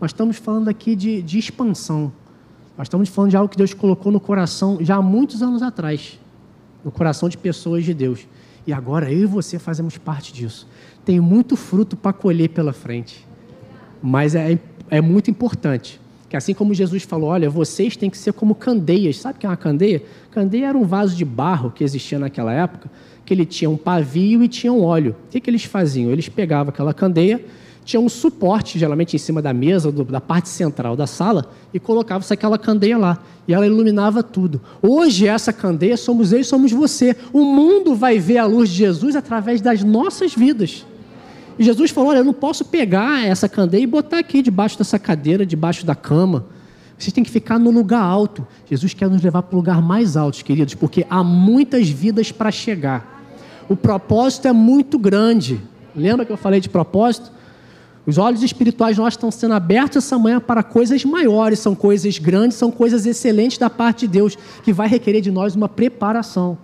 [0.00, 2.12] Nós estamos falando aqui de, de expansão.
[2.76, 6.18] Nós estamos falando de algo que Deus colocou no coração já há muitos anos atrás
[6.84, 8.26] no coração de pessoas de Deus.
[8.66, 10.68] E agora eu e você fazemos parte disso.
[11.04, 13.26] Tem muito fruto para colher pela frente.
[14.02, 14.58] Mas é,
[14.90, 16.00] é muito importante
[16.34, 19.18] que assim como Jesus falou, olha, vocês têm que ser como candeias.
[19.18, 20.02] Sabe o que é uma candeia?
[20.32, 22.90] Candeia era um vaso de barro que existia naquela época,
[23.24, 25.14] que ele tinha um pavio e tinha um óleo.
[25.26, 26.10] O que, que eles faziam?
[26.10, 27.40] Eles pegavam aquela candeia,
[27.84, 31.78] tinha um suporte, geralmente em cima da mesa, do, da parte central da sala, e
[31.78, 33.22] colocava-se aquela candeia lá.
[33.46, 34.60] E ela iluminava tudo.
[34.82, 37.14] Hoje, essa candeia somos eu e somos você.
[37.32, 40.84] O mundo vai ver a luz de Jesus através das nossas vidas.
[41.58, 44.98] E Jesus falou: Olha, eu não posso pegar essa candeia e botar aqui debaixo dessa
[44.98, 46.46] cadeira, debaixo da cama.
[46.98, 48.46] Vocês têm que ficar no lugar alto.
[48.68, 52.50] Jesus quer nos levar para o lugar mais alto, queridos, porque há muitas vidas para
[52.50, 53.22] chegar.
[53.68, 55.60] O propósito é muito grande.
[55.94, 57.32] Lembra que eu falei de propósito?
[58.06, 62.58] Os olhos espirituais nós estão sendo abertos essa manhã para coisas maiores, são coisas grandes,
[62.58, 66.58] são coisas excelentes da parte de Deus, que vai requerer de nós uma preparação.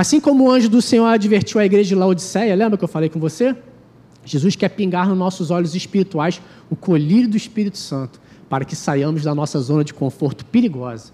[0.00, 3.10] Assim como o anjo do Senhor advertiu a igreja de Laodiceia, lembra que eu falei
[3.10, 3.54] com você?
[4.24, 6.40] Jesus quer pingar nos nossos olhos espirituais
[6.70, 11.12] o colírio do Espírito Santo, para que saiamos da nossa zona de conforto perigosa.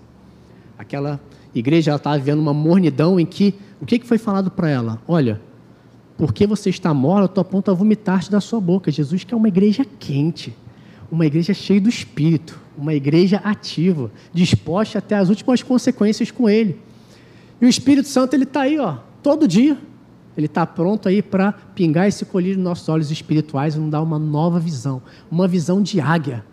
[0.79, 1.21] Aquela
[1.53, 5.03] igreja estava vivendo uma mornidão em que O que, que foi falado para ela?
[5.09, 5.41] Olha,
[6.17, 8.93] porque você está morta, estou a ponto a vomitar-te da sua boca.
[8.93, 10.57] Jesus quer uma igreja quente,
[11.11, 16.86] uma igreja cheia do Espírito, uma igreja ativa, disposta até as últimas consequências com Ele.
[17.61, 19.79] E o Espírito Santo, ele está aí, ó, todo dia.
[20.37, 24.03] Ele está pronto aí para pingar esse colírio nos nossos olhos espirituais e nos dar
[24.03, 25.01] uma nova visão,
[25.31, 26.45] uma visão de águia.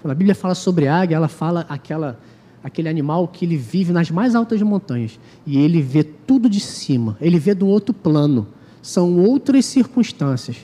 [0.00, 2.20] Quando a Bíblia fala sobre águia, ela fala aquela,
[2.62, 7.16] aquele animal que ele vive nas mais altas montanhas e ele vê tudo de cima,
[7.20, 8.46] ele vê do outro plano.
[8.80, 10.56] São outras circunstâncias.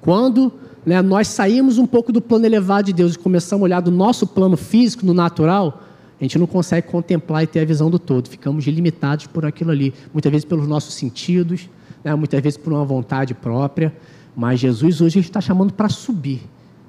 [0.00, 0.52] Quando
[0.84, 3.90] né, nós saímos um pouco do plano elevado de Deus e começamos a olhar do
[3.90, 5.82] nosso plano físico, no natural,
[6.20, 8.28] a gente não consegue contemplar e ter a visão do todo.
[8.28, 11.68] Ficamos limitados por aquilo ali, muitas vezes pelos nossos sentidos,
[12.02, 13.92] né, muitas vezes por uma vontade própria.
[14.34, 16.40] Mas Jesus hoje está chamando para subir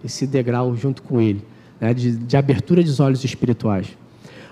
[0.03, 1.43] esse degrau junto com Ele,
[1.79, 3.87] né, de, de, abertura dos olhos espirituais.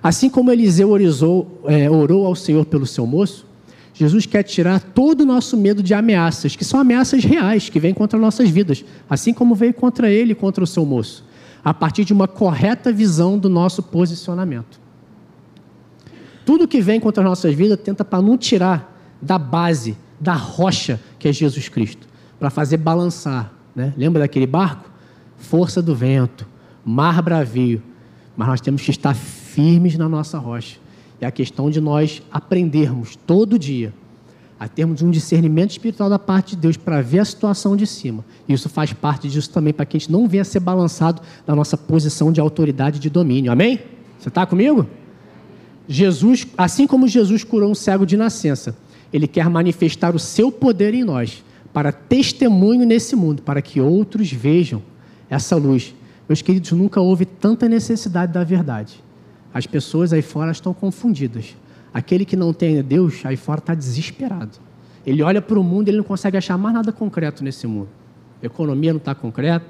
[0.03, 3.45] Assim como Eliseu orizou, é, orou ao Senhor pelo seu moço,
[3.93, 7.93] Jesus quer tirar todo o nosso medo de ameaças, que são ameaças reais, que vêm
[7.93, 11.23] contra nossas vidas, assim como veio contra ele e contra o seu moço,
[11.65, 14.79] a partir de uma correta visão do nosso posicionamento.
[16.45, 20.99] Tudo que vem contra as nossas vidas tenta para não tirar da base da rocha
[21.17, 22.07] que é Jesus Cristo,
[22.39, 23.51] para fazer balançar.
[23.75, 23.91] Né?
[23.97, 24.91] Lembra daquele barco?
[25.37, 26.47] Força do vento,
[26.85, 27.81] mar bravio.
[28.37, 30.77] Mas nós temos que estar firmes na nossa rocha.
[31.19, 33.91] É a questão de nós aprendermos todo dia
[34.59, 38.23] a termos um discernimento espiritual da parte de Deus para ver a situação de cima.
[38.47, 41.53] Isso faz parte disso também, para que a gente não venha a ser balançado da
[41.53, 43.51] nossa posição de autoridade e de domínio.
[43.51, 43.79] Amém?
[44.19, 44.87] Você está comigo?
[45.87, 48.75] Jesus, assim como Jesus curou um cego de nascença,
[49.11, 51.43] ele quer manifestar o seu poder em nós,
[51.73, 54.81] para testemunho nesse mundo, para que outros vejam
[55.29, 55.93] essa luz.
[56.27, 59.03] Meus queridos, nunca houve tanta necessidade da verdade.
[59.53, 61.55] As pessoas aí fora estão confundidas.
[61.95, 64.59] Aquele que não tem Deus aí fora está desesperado.
[65.07, 67.87] Ele olha para o mundo e ele não consegue achar mais nada concreto nesse mundo.
[68.43, 69.65] A economia não está concreta.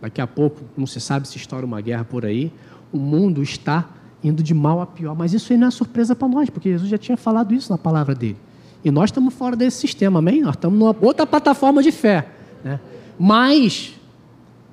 [0.00, 2.52] Daqui a pouco não se sabe se estoura uma guerra por aí.
[2.92, 3.88] O mundo está
[4.22, 5.16] indo de mal a pior.
[5.16, 7.76] Mas isso aí não é surpresa para nós, porque Jesus já tinha falado isso na
[7.76, 8.36] palavra dele.
[8.84, 10.42] E nós estamos fora desse sistema, amém?
[10.42, 12.28] Nós estamos numa outra plataforma de fé.
[12.62, 12.78] Né?
[13.18, 13.96] Mas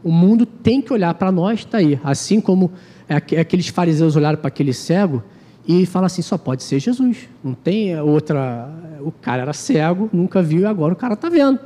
[0.04, 2.00] o mundo tem que olhar para nós, está aí.
[2.04, 2.72] Assim como
[3.10, 5.24] aqueles fariseus olharam para aquele cego
[5.68, 7.30] e falaram assim: só pode ser Jesus.
[7.44, 8.70] Não tem outra.
[9.02, 11.60] O cara era cego, nunca viu e agora o cara está vendo.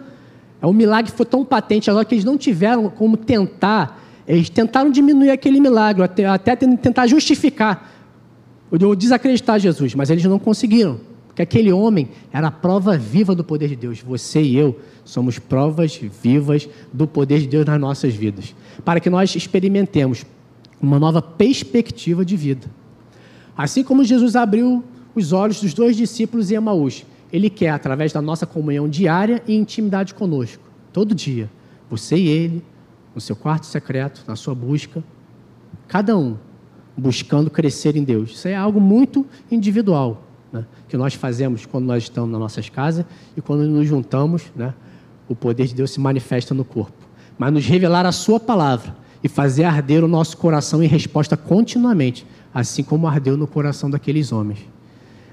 [0.61, 4.03] É um milagre foi tão patente agora que eles não tiveram como tentar.
[4.27, 7.91] Eles tentaram diminuir aquele milagre, até, até tentar justificar,
[8.69, 10.99] ou desacreditar Jesus, mas eles não conseguiram
[11.33, 14.01] que aquele homem era a prova viva do poder de Deus.
[14.01, 18.53] Você e eu somos provas vivas do poder de Deus nas nossas vidas,
[18.85, 20.25] para que nós experimentemos
[20.79, 22.67] uma nova perspectiva de vida.
[23.59, 24.81] Assim como Jesus abriu
[25.13, 29.53] os olhos dos dois discípulos em Emaús, ele quer, através da nossa comunhão diária e
[29.53, 31.49] intimidade conosco, todo dia,
[31.89, 32.63] você e ele,
[33.13, 35.03] no seu quarto secreto, na sua busca,
[35.89, 36.37] cada um
[36.95, 38.31] buscando crescer em Deus.
[38.31, 43.03] Isso é algo muito individual né, que nós fazemos quando nós estamos nas nossas casas
[43.35, 44.73] e quando nos juntamos, né,
[45.27, 47.05] o poder de Deus se manifesta no corpo.
[47.37, 52.25] Mas nos revelar a Sua palavra e fazer arder o nosso coração em resposta continuamente,
[52.53, 54.59] assim como ardeu no coração daqueles homens.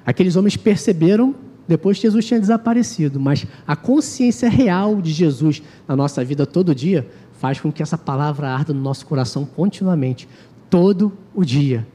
[0.05, 1.35] Aqueles homens perceberam
[1.67, 6.75] depois que Jesus tinha desaparecido, mas a consciência real de Jesus na nossa vida todo
[6.75, 7.09] dia
[7.39, 10.29] faz com que essa palavra arda no nosso coração continuamente,
[10.71, 11.87] todo o dia.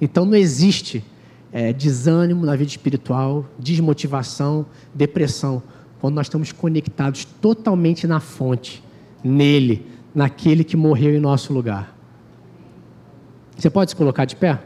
[0.00, 1.04] Então não existe
[1.52, 5.62] é, desânimo na vida espiritual, desmotivação, depressão,
[6.00, 8.82] quando nós estamos conectados totalmente na fonte,
[9.22, 11.94] nele, naquele que morreu em nosso lugar.
[13.60, 14.58] Você pode se colocar de pé?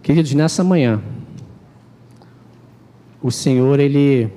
[0.00, 1.02] Queridos, nessa manhã,
[3.20, 4.30] o Senhor, Ele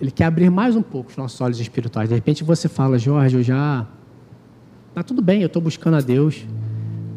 [0.00, 2.08] ele quer abrir mais um pouco os nossos olhos espirituais.
[2.08, 3.88] De repente você fala, Jorge, eu já.
[4.94, 6.46] Tá tudo bem, eu estou buscando a Deus.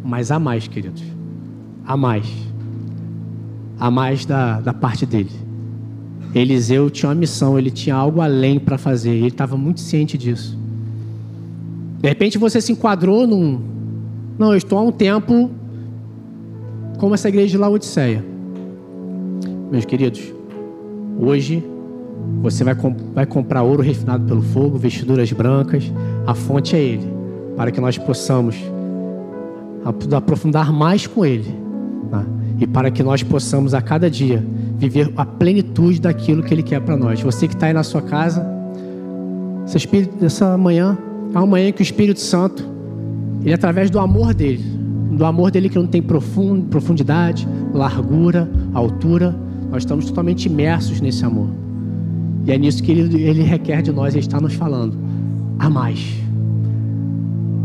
[0.03, 1.03] Mas há mais, queridos.
[1.85, 2.27] Há mais.
[3.79, 5.50] Há mais da, da parte dele.
[6.33, 9.11] Eliseu tinha uma missão, ele tinha algo além para fazer.
[9.11, 10.57] Ele estava muito ciente disso.
[12.01, 13.59] De repente você se enquadrou num.
[14.39, 15.51] Não, eu estou há um tempo
[16.97, 18.23] como essa igreja de Laodiceia.
[19.71, 20.21] Meus queridos,
[21.19, 21.63] hoje
[22.41, 25.91] você vai, comp vai comprar ouro refinado pelo fogo, vestiduras brancas.
[26.25, 27.07] A fonte é Ele,
[27.57, 28.55] para que nós possamos
[30.15, 31.53] aprofundar mais com Ele.
[32.09, 32.25] Tá?
[32.59, 34.43] E para que nós possamos a cada dia
[34.81, 37.21] viver a plenitude daquilo que Ele quer para nós.
[37.21, 38.43] Você que está aí na sua casa,
[40.21, 40.97] essa manhã,
[41.33, 42.67] É uma manhã que o Espírito Santo,
[43.43, 44.61] ele através do amor dele,
[45.11, 49.35] do amor dele que não tem profundidade, largura, altura,
[49.69, 51.47] nós estamos totalmente imersos nesse amor.
[52.45, 54.97] E é nisso que ele, ele requer de nós, ele está nos falando.
[55.59, 56.19] A mais.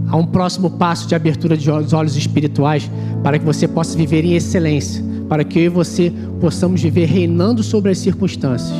[0.09, 2.91] Há um próximo passo de abertura de olhos, olhos espirituais
[3.23, 7.63] para que você possa viver em excelência, para que eu e você possamos viver reinando
[7.63, 8.77] sobre as circunstâncias.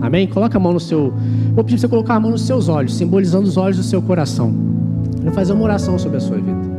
[0.00, 0.26] Amém?
[0.26, 1.12] Coloca a mão no seu.
[1.54, 4.02] Vou pedir para você colocar a mão nos seus olhos, simbolizando os olhos do seu
[4.02, 4.54] coração.
[5.16, 6.74] Eu vou fazer uma oração sobre a sua vida.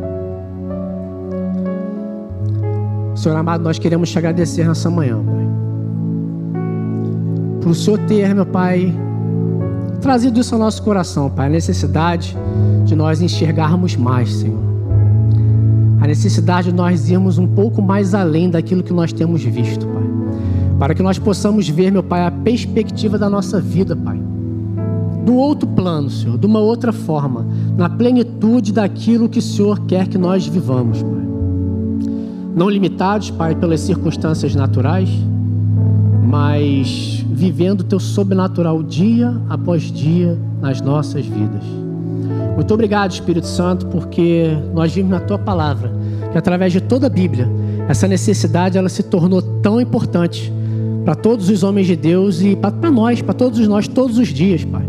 [3.26, 5.48] Senhor amado, nós queremos te agradecer nessa manhã, Pai.
[7.62, 8.94] Por o Senhor ter, meu Pai,
[9.96, 11.48] trazido isso ao nosso coração, Pai.
[11.48, 12.36] A necessidade
[12.86, 14.64] de nós enxergarmos mais, Senhor.
[16.02, 20.04] A necessidade de nós irmos um pouco mais além daquilo que nós temos visto, Pai.
[20.78, 24.20] Para que nós possamos ver, meu Pai, a perspectiva da nossa vida, Pai.
[25.26, 30.08] Do outro plano, Senhor, de uma outra forma, na plenitude daquilo que o Senhor quer
[30.08, 31.26] que nós vivamos, Pai.
[32.56, 35.10] Não limitados, Pai, pelas circunstâncias naturais,
[36.24, 41.64] mas vivendo o teu sobrenatural dia após dia nas nossas vidas.
[42.56, 45.92] Muito obrigado, Espírito Santo, porque nós vimos na tua palavra
[46.32, 47.48] que através de toda a Bíblia,
[47.90, 50.52] essa necessidade ela se tornou tão importante
[51.04, 54.64] para todos os homens de Deus e para nós, para todos nós, todos os dias,
[54.64, 54.86] Pai.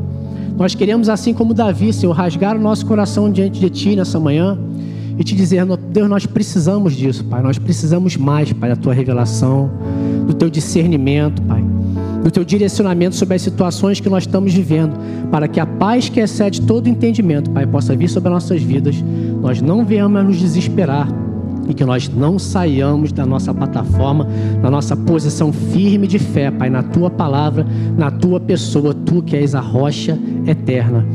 [0.57, 4.57] Nós queremos, assim como Davi, Senhor, rasgar o nosso coração diante de Ti nessa manhã
[5.19, 7.43] e te dizer, Deus, nós precisamos disso, Pai.
[7.43, 9.71] Nós precisamos mais, Pai, da Tua revelação,
[10.27, 11.76] do Teu discernimento, Pai
[12.27, 14.99] do teu direcionamento sobre as situações que nós estamos vivendo,
[15.31, 18.97] para que a paz que excede todo entendimento, Pai, possa vir sobre as nossas vidas,
[19.41, 21.09] nós não venhamos a nos desesperar
[21.69, 24.27] e que nós não saiamos da nossa plataforma,
[24.61, 27.65] da nossa posição firme de fé, Pai, na tua palavra,
[27.97, 30.19] na tua pessoa, tu que és a rocha
[30.49, 31.07] eterna.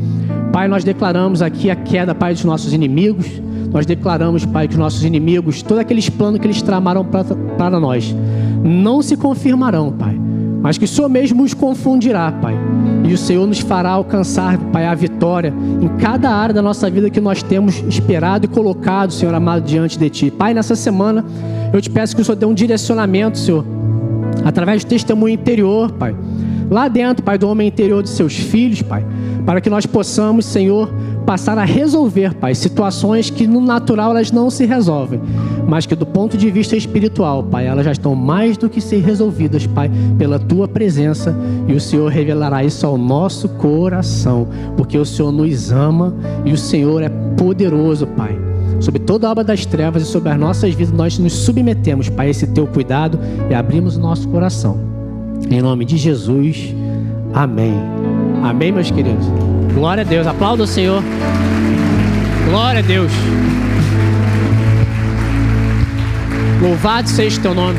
[0.50, 3.26] Pai, nós declaramos aqui a queda, Pai, dos nossos inimigos.
[3.70, 8.14] Nós declaramos, Pai, que os nossos inimigos, todos aqueles planos que eles tramaram para nós,
[8.62, 9.90] não se confirmarão,
[10.62, 12.56] mas que o Senhor mesmo os confundirá, Pai.
[13.04, 17.10] E o Senhor nos fará alcançar, Pai, a vitória em cada área da nossa vida
[17.10, 20.30] que nós temos esperado e colocado, Senhor amado, diante de Ti.
[20.30, 21.24] Pai, nessa semana,
[21.72, 23.64] eu te peço que o Senhor dê um direcionamento, Senhor,
[24.44, 26.14] através do testemunho interior, Pai.
[26.70, 29.04] Lá dentro, Pai, do homem interior de seus filhos, Pai,
[29.44, 30.90] para que nós possamos, Senhor,
[31.22, 35.20] passar a resolver, Pai, situações que no natural elas não se resolvem,
[35.66, 39.02] mas que do ponto de vista espiritual, Pai, elas já estão mais do que ser
[39.02, 41.34] resolvidas, Pai, pela tua presença
[41.66, 46.14] e o Senhor revelará isso ao nosso coração, porque o Senhor nos ama
[46.44, 48.38] e o Senhor é poderoso, Pai.
[48.80, 52.26] Sobre toda a obra das trevas e sobre as nossas vidas, nós nos submetemos, Pai,
[52.26, 53.18] a esse teu cuidado
[53.48, 54.78] e abrimos o nosso coração.
[55.48, 56.74] Em nome de Jesus,
[57.32, 57.74] amém.
[58.42, 59.51] Amém, meus queridos.
[59.74, 60.26] Glória a Deus.
[60.26, 61.02] Aplauda o Senhor.
[62.48, 63.10] Glória a Deus.
[66.60, 67.78] Louvado seja o teu nome.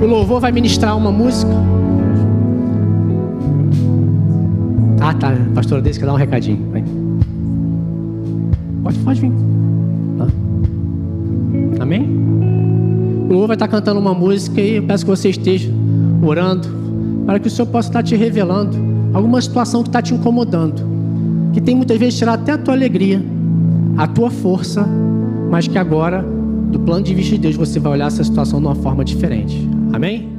[0.00, 1.52] O louvor vai ministrar uma música.
[5.00, 5.32] Ah, tá.
[5.54, 6.70] Pastor Deus quer dar um recadinho.
[6.72, 6.84] Vem.
[8.82, 9.32] Pode, pode vir.
[10.18, 10.26] Tá.
[11.82, 12.02] Amém?
[13.28, 15.70] O louvor vai estar cantando uma música e eu peço que você esteja
[16.22, 16.83] orando
[17.26, 18.76] para que o Senhor possa estar te revelando
[19.12, 20.82] alguma situação que está te incomodando,
[21.52, 23.22] que tem muitas vezes tirar até a tua alegria,
[23.96, 24.86] a tua força,
[25.50, 26.22] mas que agora,
[26.70, 29.68] do plano de vista de Deus, você vai olhar essa situação de uma forma diferente.
[29.92, 30.33] Amém?